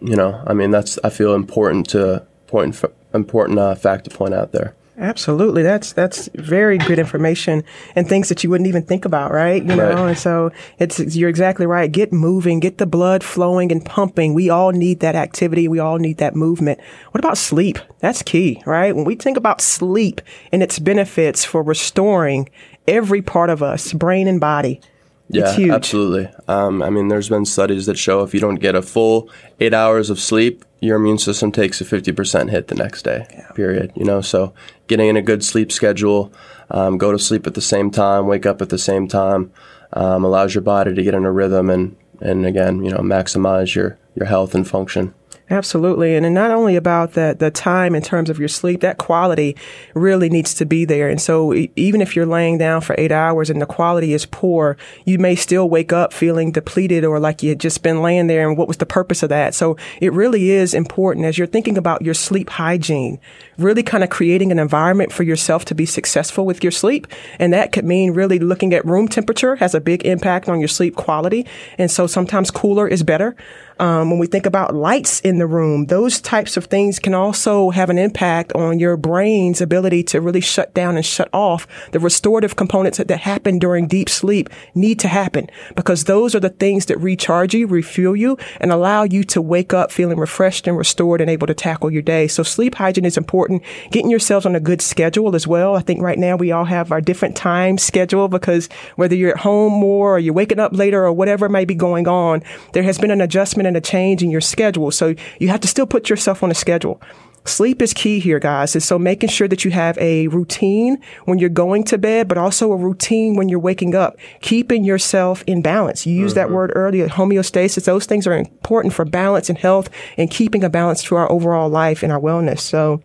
you 0.00 0.14
know 0.14 0.40
i 0.46 0.54
mean 0.54 0.70
that's 0.70 1.00
i 1.02 1.10
feel 1.10 1.34
important 1.34 1.88
to 1.88 2.24
important 2.46 2.84
important 3.12 3.58
uh, 3.58 3.74
fact 3.74 4.04
to 4.04 4.10
point 4.10 4.34
out 4.34 4.52
there. 4.52 4.74
Absolutely. 4.98 5.62
That's 5.62 5.92
that's 5.92 6.30
very 6.34 6.78
good 6.78 6.98
information 6.98 7.64
and 7.94 8.08
things 8.08 8.30
that 8.30 8.42
you 8.42 8.48
wouldn't 8.48 8.68
even 8.68 8.82
think 8.82 9.04
about, 9.04 9.30
right? 9.30 9.62
You 9.62 9.76
know, 9.76 9.90
right. 9.90 10.08
and 10.08 10.18
so 10.18 10.52
it's 10.78 11.14
you're 11.14 11.28
exactly 11.28 11.66
right. 11.66 11.92
Get 11.92 12.14
moving, 12.14 12.60
get 12.60 12.78
the 12.78 12.86
blood 12.86 13.22
flowing 13.22 13.70
and 13.70 13.84
pumping. 13.84 14.32
We 14.32 14.48
all 14.48 14.72
need 14.72 15.00
that 15.00 15.14
activity. 15.14 15.68
We 15.68 15.78
all 15.78 15.98
need 15.98 16.16
that 16.18 16.34
movement. 16.34 16.80
What 17.10 17.22
about 17.22 17.36
sleep? 17.36 17.78
That's 17.98 18.22
key, 18.22 18.62
right? 18.64 18.96
When 18.96 19.04
we 19.04 19.16
think 19.16 19.36
about 19.36 19.60
sleep 19.60 20.22
and 20.50 20.62
its 20.62 20.78
benefits 20.78 21.44
for 21.44 21.62
restoring 21.62 22.48
every 22.88 23.20
part 23.20 23.50
of 23.50 23.62
us, 23.62 23.92
brain 23.92 24.26
and 24.26 24.40
body, 24.40 24.80
yeah, 25.28 25.74
absolutely. 25.74 26.28
Um, 26.46 26.82
I 26.82 26.90
mean, 26.90 27.08
there's 27.08 27.28
been 27.28 27.44
studies 27.44 27.86
that 27.86 27.98
show 27.98 28.22
if 28.22 28.32
you 28.32 28.40
don't 28.40 28.56
get 28.56 28.74
a 28.74 28.82
full 28.82 29.28
eight 29.58 29.74
hours 29.74 30.08
of 30.10 30.20
sleep, 30.20 30.64
your 30.80 30.96
immune 30.96 31.18
system 31.18 31.50
takes 31.50 31.80
a 31.80 31.84
50% 31.84 32.50
hit 32.50 32.68
the 32.68 32.74
next 32.74 33.02
day, 33.02 33.26
yeah. 33.30 33.50
period. 33.52 33.92
You 33.96 34.04
know, 34.04 34.20
so 34.20 34.54
getting 34.86 35.08
in 35.08 35.16
a 35.16 35.22
good 35.22 35.44
sleep 35.44 35.72
schedule, 35.72 36.32
um, 36.70 36.98
go 36.98 37.12
to 37.12 37.18
sleep 37.18 37.46
at 37.46 37.54
the 37.54 37.60
same 37.60 37.90
time, 37.90 38.26
wake 38.26 38.46
up 38.46 38.62
at 38.62 38.68
the 38.68 38.78
same 38.78 39.08
time, 39.08 39.52
um, 39.94 40.24
allows 40.24 40.54
your 40.54 40.62
body 40.62 40.94
to 40.94 41.02
get 41.02 41.14
in 41.14 41.24
a 41.24 41.32
rhythm 41.32 41.70
and, 41.70 41.96
and 42.20 42.46
again, 42.46 42.84
you 42.84 42.90
know, 42.90 42.98
maximize 42.98 43.74
your, 43.74 43.98
your 44.14 44.26
health 44.26 44.54
and 44.54 44.68
function. 44.68 45.12
Absolutely. 45.48 46.16
And 46.16 46.34
not 46.34 46.50
only 46.50 46.74
about 46.74 47.12
the, 47.12 47.36
the 47.38 47.52
time 47.52 47.94
in 47.94 48.02
terms 48.02 48.30
of 48.30 48.38
your 48.40 48.48
sleep, 48.48 48.80
that 48.80 48.98
quality 48.98 49.56
really 49.94 50.28
needs 50.28 50.54
to 50.54 50.66
be 50.66 50.84
there. 50.84 51.08
And 51.08 51.20
so 51.20 51.54
even 51.76 52.00
if 52.00 52.16
you're 52.16 52.26
laying 52.26 52.58
down 52.58 52.80
for 52.80 52.96
eight 52.98 53.12
hours 53.12 53.48
and 53.48 53.62
the 53.62 53.66
quality 53.66 54.12
is 54.12 54.26
poor, 54.26 54.76
you 55.04 55.20
may 55.20 55.36
still 55.36 55.68
wake 55.68 55.92
up 55.92 56.12
feeling 56.12 56.50
depleted 56.50 57.04
or 57.04 57.20
like 57.20 57.44
you 57.44 57.50
had 57.50 57.60
just 57.60 57.84
been 57.84 58.02
laying 58.02 58.26
there. 58.26 58.48
And 58.48 58.58
what 58.58 58.66
was 58.66 58.78
the 58.78 58.86
purpose 58.86 59.22
of 59.22 59.28
that? 59.28 59.54
So 59.54 59.76
it 60.00 60.12
really 60.12 60.50
is 60.50 60.74
important 60.74 61.26
as 61.26 61.38
you're 61.38 61.46
thinking 61.46 61.78
about 61.78 62.02
your 62.02 62.14
sleep 62.14 62.50
hygiene, 62.50 63.20
really 63.56 63.84
kind 63.84 64.02
of 64.02 64.10
creating 64.10 64.50
an 64.50 64.58
environment 64.58 65.12
for 65.12 65.22
yourself 65.22 65.64
to 65.66 65.76
be 65.76 65.86
successful 65.86 66.44
with 66.44 66.64
your 66.64 66.72
sleep. 66.72 67.06
And 67.38 67.52
that 67.52 67.70
could 67.70 67.84
mean 67.84 68.14
really 68.14 68.40
looking 68.40 68.74
at 68.74 68.84
room 68.84 69.06
temperature 69.06 69.54
has 69.56 69.76
a 69.76 69.80
big 69.80 70.04
impact 70.04 70.48
on 70.48 70.58
your 70.58 70.66
sleep 70.66 70.96
quality. 70.96 71.46
And 71.78 71.88
so 71.88 72.08
sometimes 72.08 72.50
cooler 72.50 72.88
is 72.88 73.04
better. 73.04 73.36
Um, 73.78 74.08
when 74.08 74.18
we 74.18 74.26
think 74.26 74.46
about 74.46 74.74
lights 74.74 75.20
in 75.20 75.38
the 75.38 75.46
room, 75.46 75.86
those 75.86 76.18
types 76.20 76.56
of 76.56 76.64
things 76.64 76.98
can 76.98 77.12
also 77.12 77.70
have 77.70 77.90
an 77.90 77.98
impact 77.98 78.52
on 78.54 78.78
your 78.78 78.96
brain's 78.96 79.60
ability 79.60 80.02
to 80.04 80.20
really 80.20 80.40
shut 80.40 80.72
down 80.72 80.96
and 80.96 81.04
shut 81.04 81.28
off. 81.32 81.66
The 81.92 82.00
restorative 82.00 82.56
components 82.56 82.96
that, 82.96 83.08
that 83.08 83.20
happen 83.20 83.58
during 83.58 83.86
deep 83.86 84.08
sleep 84.08 84.48
need 84.74 84.98
to 85.00 85.08
happen 85.08 85.50
because 85.74 86.04
those 86.04 86.34
are 86.34 86.40
the 86.40 86.48
things 86.48 86.86
that 86.86 86.98
recharge 86.98 87.52
you, 87.54 87.66
refuel 87.66 88.16
you, 88.16 88.38
and 88.60 88.72
allow 88.72 89.02
you 89.02 89.24
to 89.24 89.42
wake 89.42 89.74
up 89.74 89.92
feeling 89.92 90.18
refreshed 90.18 90.66
and 90.66 90.78
restored 90.78 91.20
and 91.20 91.28
able 91.28 91.46
to 91.46 91.54
tackle 91.54 91.90
your 91.90 92.02
day. 92.02 92.28
So 92.28 92.42
sleep 92.42 92.76
hygiene 92.76 93.04
is 93.04 93.18
important. 93.18 93.62
Getting 93.90 94.10
yourselves 94.10 94.46
on 94.46 94.56
a 94.56 94.60
good 94.60 94.80
schedule 94.80 95.34
as 95.34 95.46
well. 95.46 95.76
I 95.76 95.80
think 95.80 96.00
right 96.00 96.18
now 96.18 96.36
we 96.36 96.50
all 96.50 96.64
have 96.64 96.92
our 96.92 97.02
different 97.02 97.36
time 97.36 97.76
schedule 97.76 98.28
because 98.28 98.70
whether 98.96 99.14
you're 99.14 99.32
at 99.32 99.40
home 99.40 99.74
more 99.74 100.16
or 100.16 100.18
you're 100.18 100.32
waking 100.32 100.60
up 100.60 100.72
later 100.72 101.04
or 101.04 101.12
whatever 101.12 101.50
may 101.50 101.66
be 101.66 101.74
going 101.74 102.08
on, 102.08 102.42
there 102.72 102.82
has 102.82 102.96
been 102.96 103.10
an 103.10 103.20
adjustment 103.20 103.65
and 103.66 103.76
a 103.76 103.80
change 103.80 104.22
in 104.22 104.30
your 104.30 104.40
schedule. 104.40 104.90
So 104.90 105.14
you 105.38 105.48
have 105.48 105.60
to 105.60 105.68
still 105.68 105.86
put 105.86 106.08
yourself 106.08 106.42
on 106.42 106.50
a 106.50 106.54
schedule. 106.54 107.00
Sleep 107.46 107.80
is 107.80 107.92
key 107.94 108.18
here, 108.18 108.40
guys. 108.40 108.74
And 108.74 108.82
so 108.82 108.98
making 108.98 109.28
sure 109.28 109.46
that 109.46 109.64
you 109.64 109.70
have 109.70 109.96
a 109.98 110.26
routine 110.28 111.00
when 111.26 111.38
you're 111.38 111.48
going 111.48 111.84
to 111.84 111.98
bed, 111.98 112.26
but 112.26 112.38
also 112.38 112.72
a 112.72 112.76
routine 112.76 113.36
when 113.36 113.48
you're 113.48 113.60
waking 113.60 113.94
up, 113.94 114.16
keeping 114.40 114.82
yourself 114.82 115.44
in 115.46 115.62
balance. 115.62 116.06
You 116.06 116.14
used 116.14 116.36
mm-hmm. 116.36 116.48
that 116.48 116.54
word 116.54 116.72
earlier, 116.74 117.08
homeostasis. 117.08 117.84
Those 117.84 118.06
things 118.06 118.26
are 118.26 118.34
important 118.34 118.94
for 118.94 119.04
balance 119.04 119.48
and 119.48 119.56
health 119.56 119.88
and 120.16 120.30
keeping 120.30 120.64
a 120.64 120.68
balance 120.68 121.04
to 121.04 121.14
our 121.14 121.30
overall 121.30 121.68
life 121.68 122.02
and 122.02 122.12
our 122.12 122.20
wellness. 122.20 122.60
So 122.60 123.02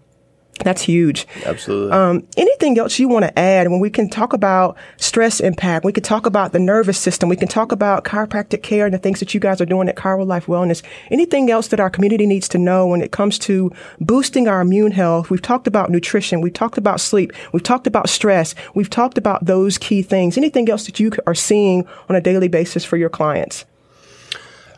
That's 0.63 0.81
huge. 0.81 1.27
Absolutely. 1.45 1.91
Um, 1.91 2.27
anything 2.37 2.77
else 2.77 2.99
you 2.99 3.07
want 3.07 3.25
to 3.25 3.39
add 3.39 3.69
when 3.69 3.79
we 3.79 3.89
can 3.89 4.09
talk 4.09 4.33
about 4.33 4.77
stress 4.97 5.39
impact? 5.39 5.85
We 5.85 5.93
can 5.93 6.03
talk 6.03 6.25
about 6.25 6.51
the 6.51 6.59
nervous 6.59 6.97
system. 6.97 7.29
We 7.29 7.35
can 7.35 7.47
talk 7.47 7.71
about 7.71 8.03
chiropractic 8.03 8.63
care 8.63 8.85
and 8.85 8.93
the 8.93 8.99
things 8.99 9.19
that 9.19 9.33
you 9.33 9.39
guys 9.39 9.59
are 9.61 9.65
doing 9.65 9.89
at 9.89 9.95
Chiro 9.95 10.25
Life 10.25 10.45
Wellness. 10.45 10.83
Anything 11.09 11.49
else 11.49 11.67
that 11.69 11.79
our 11.79 11.89
community 11.89 12.25
needs 12.25 12.47
to 12.49 12.57
know 12.57 12.87
when 12.87 13.01
it 13.01 13.11
comes 13.11 13.39
to 13.39 13.71
boosting 13.99 14.47
our 14.47 14.61
immune 14.61 14.91
health? 14.91 15.29
We've 15.29 15.41
talked 15.41 15.67
about 15.67 15.89
nutrition. 15.89 16.41
We've 16.41 16.53
talked 16.53 16.77
about 16.77 16.99
sleep. 16.99 17.33
We've 17.53 17.63
talked 17.63 17.87
about 17.87 18.09
stress. 18.09 18.55
We've 18.75 18.89
talked 18.89 19.17
about 19.17 19.45
those 19.45 19.77
key 19.77 20.01
things. 20.01 20.37
Anything 20.37 20.69
else 20.69 20.85
that 20.85 20.99
you 20.99 21.11
are 21.25 21.35
seeing 21.35 21.87
on 22.09 22.15
a 22.15 22.21
daily 22.21 22.47
basis 22.47 22.85
for 22.85 22.97
your 22.97 23.09
clients? 23.09 23.65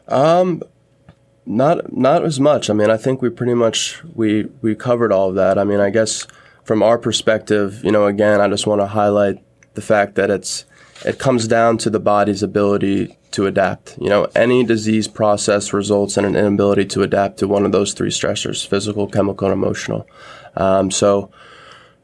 Um, 0.08 0.62
not 1.45 1.95
not 1.95 2.23
as 2.23 2.39
much. 2.39 2.69
I 2.69 2.73
mean, 2.73 2.89
I 2.89 2.97
think 2.97 3.21
we 3.21 3.29
pretty 3.29 3.53
much 3.53 4.01
we 4.13 4.45
we 4.62 4.75
covered 4.75 5.12
all 5.12 5.29
of 5.29 5.36
that. 5.36 5.58
I 5.58 5.63
mean, 5.63 5.79
I 5.79 5.89
guess 5.89 6.25
from 6.63 6.82
our 6.82 6.97
perspective, 6.97 7.84
you 7.84 7.91
know, 7.91 8.06
again, 8.06 8.41
I 8.41 8.47
just 8.47 8.67
want 8.67 8.82
to 8.82 8.88
highlight 8.88 9.43
the 9.73 9.82
fact 9.82 10.15
that 10.15 10.29
it's 10.29 10.65
it 11.06 11.19
comes 11.19 11.47
down 11.47 11.77
to 11.79 11.89
the 11.89 11.99
body's 11.99 12.43
ability 12.43 13.17
to 13.32 13.45
adapt. 13.45 13.97
You 13.99 14.10
know, 14.10 14.27
any 14.36 14.63
disease 14.63 15.08
process 15.08 15.73
results 15.73 16.17
in 16.17 16.25
an 16.25 16.36
inability 16.36 16.86
to 16.86 17.03
adapt 17.03 17.39
to 17.39 17.47
one 17.47 17.65
of 17.65 17.71
those 17.71 17.93
three 17.93 18.12
stressors: 18.12 18.65
physical, 18.65 19.08
chemical, 19.08 19.47
and 19.47 19.53
emotional. 19.53 20.08
Um, 20.56 20.91
so, 20.91 21.32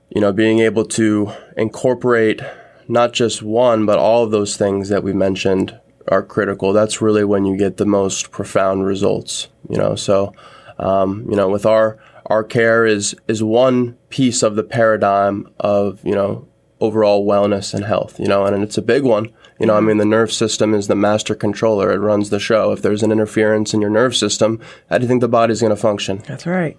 you 0.10 0.21
know, 0.21 0.34
being 0.34 0.60
able 0.60 0.86
to 0.86 1.32
incorporate 1.56 2.41
not 2.88 3.13
just 3.13 3.43
one, 3.43 3.86
but 3.86 3.99
all 3.99 4.23
of 4.23 4.32
those 4.32 4.58
things 4.58 4.89
that 4.89 5.04
we 5.04 5.13
mentioned 5.13 5.80
are 6.10 6.24
critical. 6.24 6.74
That's 6.74 7.02
really 7.02 7.24
when 7.24 7.45
you 7.45 7.58
get 7.58 7.78
the 7.78 7.86
most 7.86 8.32
profound 8.32 8.86
results. 8.86 9.48
You 9.69 9.78
know, 9.78 9.95
so 9.95 10.34
um, 10.78 11.26
you 11.30 11.36
know, 11.36 11.50
with 11.50 11.65
our 11.65 11.98
our 12.26 12.43
care 12.43 12.86
is 12.86 13.15
is 13.28 13.43
one 13.43 13.98
piece 14.10 14.43
of 14.43 14.56
the 14.56 14.63
paradigm 14.63 15.50
of 15.60 16.04
you 16.04 16.15
know 16.15 16.48
overall 16.80 17.28
wellness 17.28 17.74
and 17.74 17.86
health. 17.86 18.19
You 18.19 18.28
know, 18.28 18.45
and, 18.45 18.56
and 18.56 18.63
it's 18.63 18.78
a 18.78 18.82
big 18.82 19.04
one. 19.04 19.34
You 19.60 19.65
know, 19.65 19.76
I 19.76 19.82
mean, 19.82 19.98
the 19.98 20.06
nerve 20.06 20.32
system 20.32 20.74
is 20.74 20.88
the 20.88 20.95
master 20.95 21.36
controller. 21.36 21.91
It 21.91 21.98
runs 21.98 22.30
the 22.30 22.39
show. 22.39 22.72
If 22.72 22.82
there's 22.82 23.04
an 23.04 23.12
interference 23.12 23.74
in 23.74 23.82
your 23.82 23.89
nerve 23.89 24.15
system, 24.15 24.62
how 24.89 24.98
do 24.98 25.04
you 25.04 25.08
think 25.10 25.19
the 25.19 25.28
body's 25.28 25.60
going 25.60 25.76
to 25.76 25.82
function? 25.82 26.19
That's 26.26 26.45
right 26.45 26.78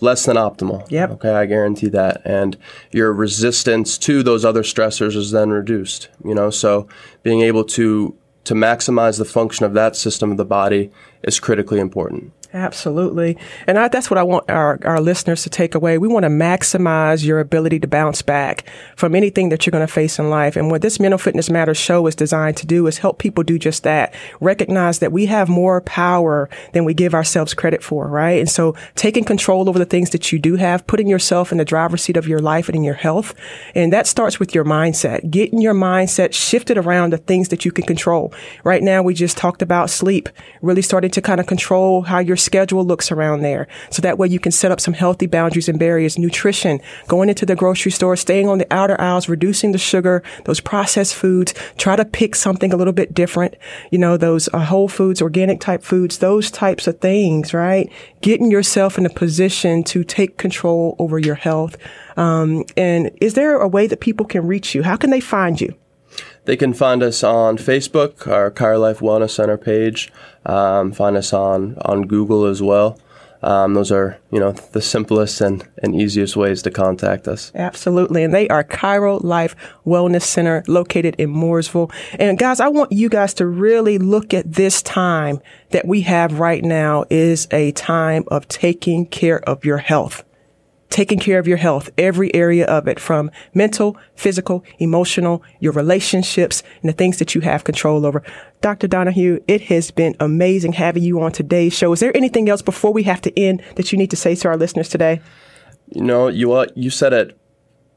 less 0.00 0.26
than 0.26 0.36
optimal. 0.36 0.88
Yep. 0.90 1.10
Okay, 1.12 1.30
I 1.30 1.46
guarantee 1.46 1.88
that. 1.88 2.20
And 2.24 2.56
your 2.90 3.12
resistance 3.12 3.98
to 3.98 4.22
those 4.22 4.44
other 4.44 4.62
stressors 4.62 5.16
is 5.16 5.30
then 5.30 5.50
reduced. 5.50 6.08
You 6.24 6.34
know, 6.34 6.50
so 6.50 6.88
being 7.22 7.40
able 7.40 7.64
to 7.64 8.16
to 8.46 8.54
maximize 8.54 9.18
the 9.18 9.24
function 9.24 9.66
of 9.66 9.74
that 9.74 9.96
system 9.96 10.30
of 10.30 10.36
the 10.36 10.44
body 10.44 10.90
is 11.24 11.40
critically 11.40 11.80
important. 11.80 12.32
Absolutely. 12.52 13.36
And 13.66 13.78
I, 13.78 13.88
that's 13.88 14.10
what 14.10 14.18
I 14.18 14.22
want 14.22 14.48
our, 14.50 14.78
our 14.84 15.00
listeners 15.00 15.42
to 15.42 15.50
take 15.50 15.74
away. 15.74 15.98
We 15.98 16.08
want 16.08 16.24
to 16.24 16.30
maximize 16.30 17.24
your 17.24 17.40
ability 17.40 17.80
to 17.80 17.88
bounce 17.88 18.22
back 18.22 18.68
from 18.96 19.14
anything 19.14 19.48
that 19.48 19.66
you're 19.66 19.72
going 19.72 19.86
to 19.86 19.92
face 19.92 20.18
in 20.18 20.30
life. 20.30 20.56
And 20.56 20.70
what 20.70 20.82
this 20.82 21.00
Mental 21.00 21.18
Fitness 21.18 21.50
Matters 21.50 21.76
show 21.76 22.06
is 22.06 22.14
designed 22.14 22.56
to 22.58 22.66
do 22.66 22.86
is 22.86 22.98
help 22.98 23.18
people 23.18 23.42
do 23.42 23.58
just 23.58 23.82
that. 23.82 24.14
Recognize 24.40 25.00
that 25.00 25.12
we 25.12 25.26
have 25.26 25.48
more 25.48 25.80
power 25.82 26.48
than 26.72 26.84
we 26.84 26.94
give 26.94 27.14
ourselves 27.14 27.52
credit 27.52 27.82
for, 27.82 28.08
right? 28.08 28.38
And 28.38 28.48
so 28.48 28.74
taking 28.94 29.24
control 29.24 29.68
over 29.68 29.78
the 29.78 29.84
things 29.84 30.10
that 30.10 30.32
you 30.32 30.38
do 30.38 30.56
have, 30.56 30.86
putting 30.86 31.08
yourself 31.08 31.52
in 31.52 31.58
the 31.58 31.64
driver's 31.64 32.02
seat 32.02 32.16
of 32.16 32.28
your 32.28 32.38
life 32.38 32.68
and 32.68 32.76
in 32.76 32.84
your 32.84 32.94
health. 32.94 33.34
And 33.74 33.92
that 33.92 34.06
starts 34.06 34.38
with 34.38 34.54
your 34.54 34.64
mindset, 34.64 35.30
getting 35.30 35.60
your 35.60 35.74
mindset 35.74 36.32
shifted 36.32 36.78
around 36.78 37.12
the 37.12 37.18
things 37.18 37.48
that 37.48 37.64
you 37.64 37.72
can 37.72 37.84
control. 37.84 38.32
Right 38.64 38.82
now, 38.82 39.02
we 39.02 39.14
just 39.14 39.36
talked 39.36 39.62
about 39.62 39.90
sleep, 39.90 40.28
really 40.62 40.82
starting 40.82 41.10
to 41.10 41.22
kind 41.22 41.40
of 41.40 41.46
control 41.46 42.02
how 42.02 42.20
your 42.36 42.42
schedule 42.42 42.84
looks 42.84 43.10
around 43.10 43.40
there. 43.40 43.66
So 43.88 44.02
that 44.02 44.18
way 44.18 44.28
you 44.28 44.38
can 44.38 44.52
set 44.52 44.70
up 44.70 44.78
some 44.78 44.92
healthy 44.92 45.26
boundaries 45.26 45.70
and 45.70 45.78
barriers. 45.78 46.18
Nutrition, 46.18 46.80
going 47.08 47.30
into 47.30 47.46
the 47.46 47.56
grocery 47.56 47.90
store, 47.90 48.14
staying 48.14 48.46
on 48.46 48.58
the 48.58 48.66
outer 48.70 49.00
aisles, 49.00 49.26
reducing 49.26 49.72
the 49.72 49.78
sugar, 49.78 50.22
those 50.44 50.60
processed 50.60 51.14
foods. 51.14 51.54
Try 51.78 51.96
to 51.96 52.04
pick 52.04 52.34
something 52.34 52.74
a 52.74 52.76
little 52.76 52.92
bit 52.92 53.14
different. 53.14 53.54
You 53.90 53.98
know, 53.98 54.18
those 54.18 54.50
uh, 54.52 54.58
whole 54.58 54.88
foods, 54.88 55.22
organic 55.22 55.60
type 55.60 55.82
foods, 55.82 56.18
those 56.18 56.50
types 56.50 56.86
of 56.86 57.00
things, 57.00 57.54
right? 57.54 57.90
Getting 58.20 58.50
yourself 58.50 58.98
in 58.98 59.06
a 59.06 59.10
position 59.10 59.82
to 59.84 60.04
take 60.04 60.36
control 60.36 60.94
over 60.98 61.18
your 61.18 61.36
health. 61.36 61.78
Um, 62.18 62.64
and 62.76 63.10
is 63.22 63.32
there 63.32 63.56
a 63.56 63.68
way 63.68 63.86
that 63.86 64.00
people 64.00 64.26
can 64.26 64.46
reach 64.46 64.74
you? 64.74 64.82
How 64.82 64.96
can 64.96 65.08
they 65.08 65.20
find 65.20 65.58
you? 65.58 65.74
They 66.46 66.56
can 66.56 66.72
find 66.72 67.02
us 67.02 67.24
on 67.24 67.58
Facebook, 67.58 68.26
our 68.28 68.50
Chiro 68.50 68.80
Life 68.80 69.00
Wellness 69.00 69.30
Center 69.30 69.58
page. 69.58 70.12
Um, 70.44 70.92
find 70.92 71.16
us 71.16 71.32
on, 71.32 71.76
on 71.84 72.06
Google 72.06 72.46
as 72.46 72.62
well. 72.62 72.98
Um, 73.42 73.74
those 73.74 73.92
are, 73.92 74.18
you 74.30 74.40
know, 74.40 74.52
the 74.52 74.80
simplest 74.80 75.40
and, 75.40 75.66
and 75.82 76.00
easiest 76.00 76.36
ways 76.36 76.62
to 76.62 76.70
contact 76.70 77.28
us. 77.28 77.52
Absolutely. 77.54 78.22
And 78.22 78.32
they 78.32 78.48
are 78.48 78.64
Chiro 78.64 79.22
Life 79.22 79.54
Wellness 79.84 80.22
Center 80.22 80.64
located 80.66 81.16
in 81.18 81.30
Mooresville. 81.30 81.92
And 82.18 82.38
guys, 82.38 82.60
I 82.60 82.68
want 82.68 82.92
you 82.92 83.08
guys 83.08 83.34
to 83.34 83.46
really 83.46 83.98
look 83.98 84.32
at 84.32 84.50
this 84.50 84.82
time 84.82 85.40
that 85.70 85.86
we 85.86 86.02
have 86.02 86.38
right 86.38 86.64
now 86.64 87.04
is 87.10 87.46
a 87.50 87.72
time 87.72 88.24
of 88.28 88.48
taking 88.48 89.06
care 89.06 89.40
of 89.48 89.64
your 89.64 89.78
health 89.78 90.24
taking 90.90 91.18
care 91.18 91.38
of 91.38 91.48
your 91.48 91.56
health, 91.56 91.90
every 91.98 92.34
area 92.34 92.66
of 92.66 92.86
it 92.88 93.00
from 93.00 93.30
mental, 93.54 93.96
physical, 94.14 94.64
emotional, 94.78 95.42
your 95.60 95.72
relationships 95.72 96.62
and 96.82 96.88
the 96.88 96.94
things 96.94 97.18
that 97.18 97.34
you 97.34 97.40
have 97.40 97.64
control 97.64 98.06
over. 98.06 98.22
Dr. 98.60 98.86
Donahue, 98.86 99.40
it 99.46 99.62
has 99.62 99.90
been 99.90 100.14
amazing 100.20 100.72
having 100.72 101.02
you 101.02 101.20
on 101.20 101.32
today's 101.32 101.72
show. 101.72 101.92
Is 101.92 102.00
there 102.00 102.16
anything 102.16 102.48
else 102.48 102.62
before 102.62 102.92
we 102.92 103.02
have 103.04 103.20
to 103.22 103.38
end 103.38 103.62
that 103.76 103.92
you 103.92 103.98
need 103.98 104.10
to 104.10 104.16
say 104.16 104.34
to 104.34 104.48
our 104.48 104.56
listeners 104.56 104.88
today? 104.88 105.20
You 105.90 106.02
know, 106.02 106.28
you 106.28 106.66
you 106.74 106.90
said 106.90 107.12
it 107.12 107.38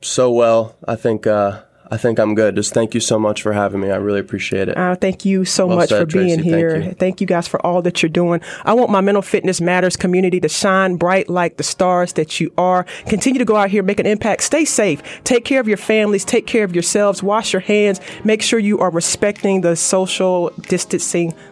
so 0.01 0.31
well. 0.31 0.75
I 0.87 0.95
think 0.95 1.25
uh, 1.25 1.63
I 1.91 1.97
think 1.97 2.19
I'm 2.19 2.35
good. 2.35 2.55
Just 2.55 2.73
thank 2.73 2.93
you 2.93 2.99
so 2.99 3.17
much 3.17 3.41
for 3.41 3.51
having 3.51 3.81
me. 3.81 3.89
I 3.89 3.95
really 3.95 4.19
appreciate 4.19 4.69
it. 4.69 4.77
Uh, 4.77 4.95
thank 4.95 5.25
you 5.25 5.43
so 5.43 5.65
well 5.65 5.77
much 5.77 5.89
said, 5.89 5.99
for 5.99 6.05
being 6.05 6.37
Tracy. 6.37 6.49
here. 6.49 6.71
Thank 6.71 6.85
you. 6.85 6.93
thank 6.93 7.21
you. 7.21 7.27
guys 7.27 7.47
for 7.47 7.65
all 7.65 7.81
that 7.81 8.03
you're 8.03 8.09
doing. 8.09 8.41
I 8.63 8.73
want 8.73 8.91
my 8.91 9.01
Mental 9.01 9.21
Fitness 9.21 9.59
Matters 9.59 9.95
community 9.95 10.39
to 10.39 10.49
shine 10.49 10.97
bright 10.97 11.29
like 11.29 11.57
the 11.57 11.63
stars 11.63 12.13
that 12.13 12.39
you 12.39 12.53
are. 12.57 12.85
Continue 13.07 13.39
to 13.39 13.45
go 13.45 13.55
out 13.55 13.69
here, 13.71 13.81
make 13.81 13.99
an 13.99 14.05
impact. 14.05 14.43
Stay 14.43 14.65
safe. 14.65 15.01
Take 15.23 15.45
care 15.45 15.59
of 15.59 15.67
your 15.67 15.77
families. 15.77 16.23
Take 16.23 16.45
care 16.45 16.63
of 16.63 16.75
yourselves. 16.75 17.23
Wash 17.23 17.53
your 17.53 17.61
hands. 17.61 17.99
Make 18.23 18.41
sure 18.41 18.59
you 18.59 18.79
are 18.79 18.91
respecting 18.91 19.61
the 19.61 19.75
social 19.75 20.49
distancing 20.67 21.33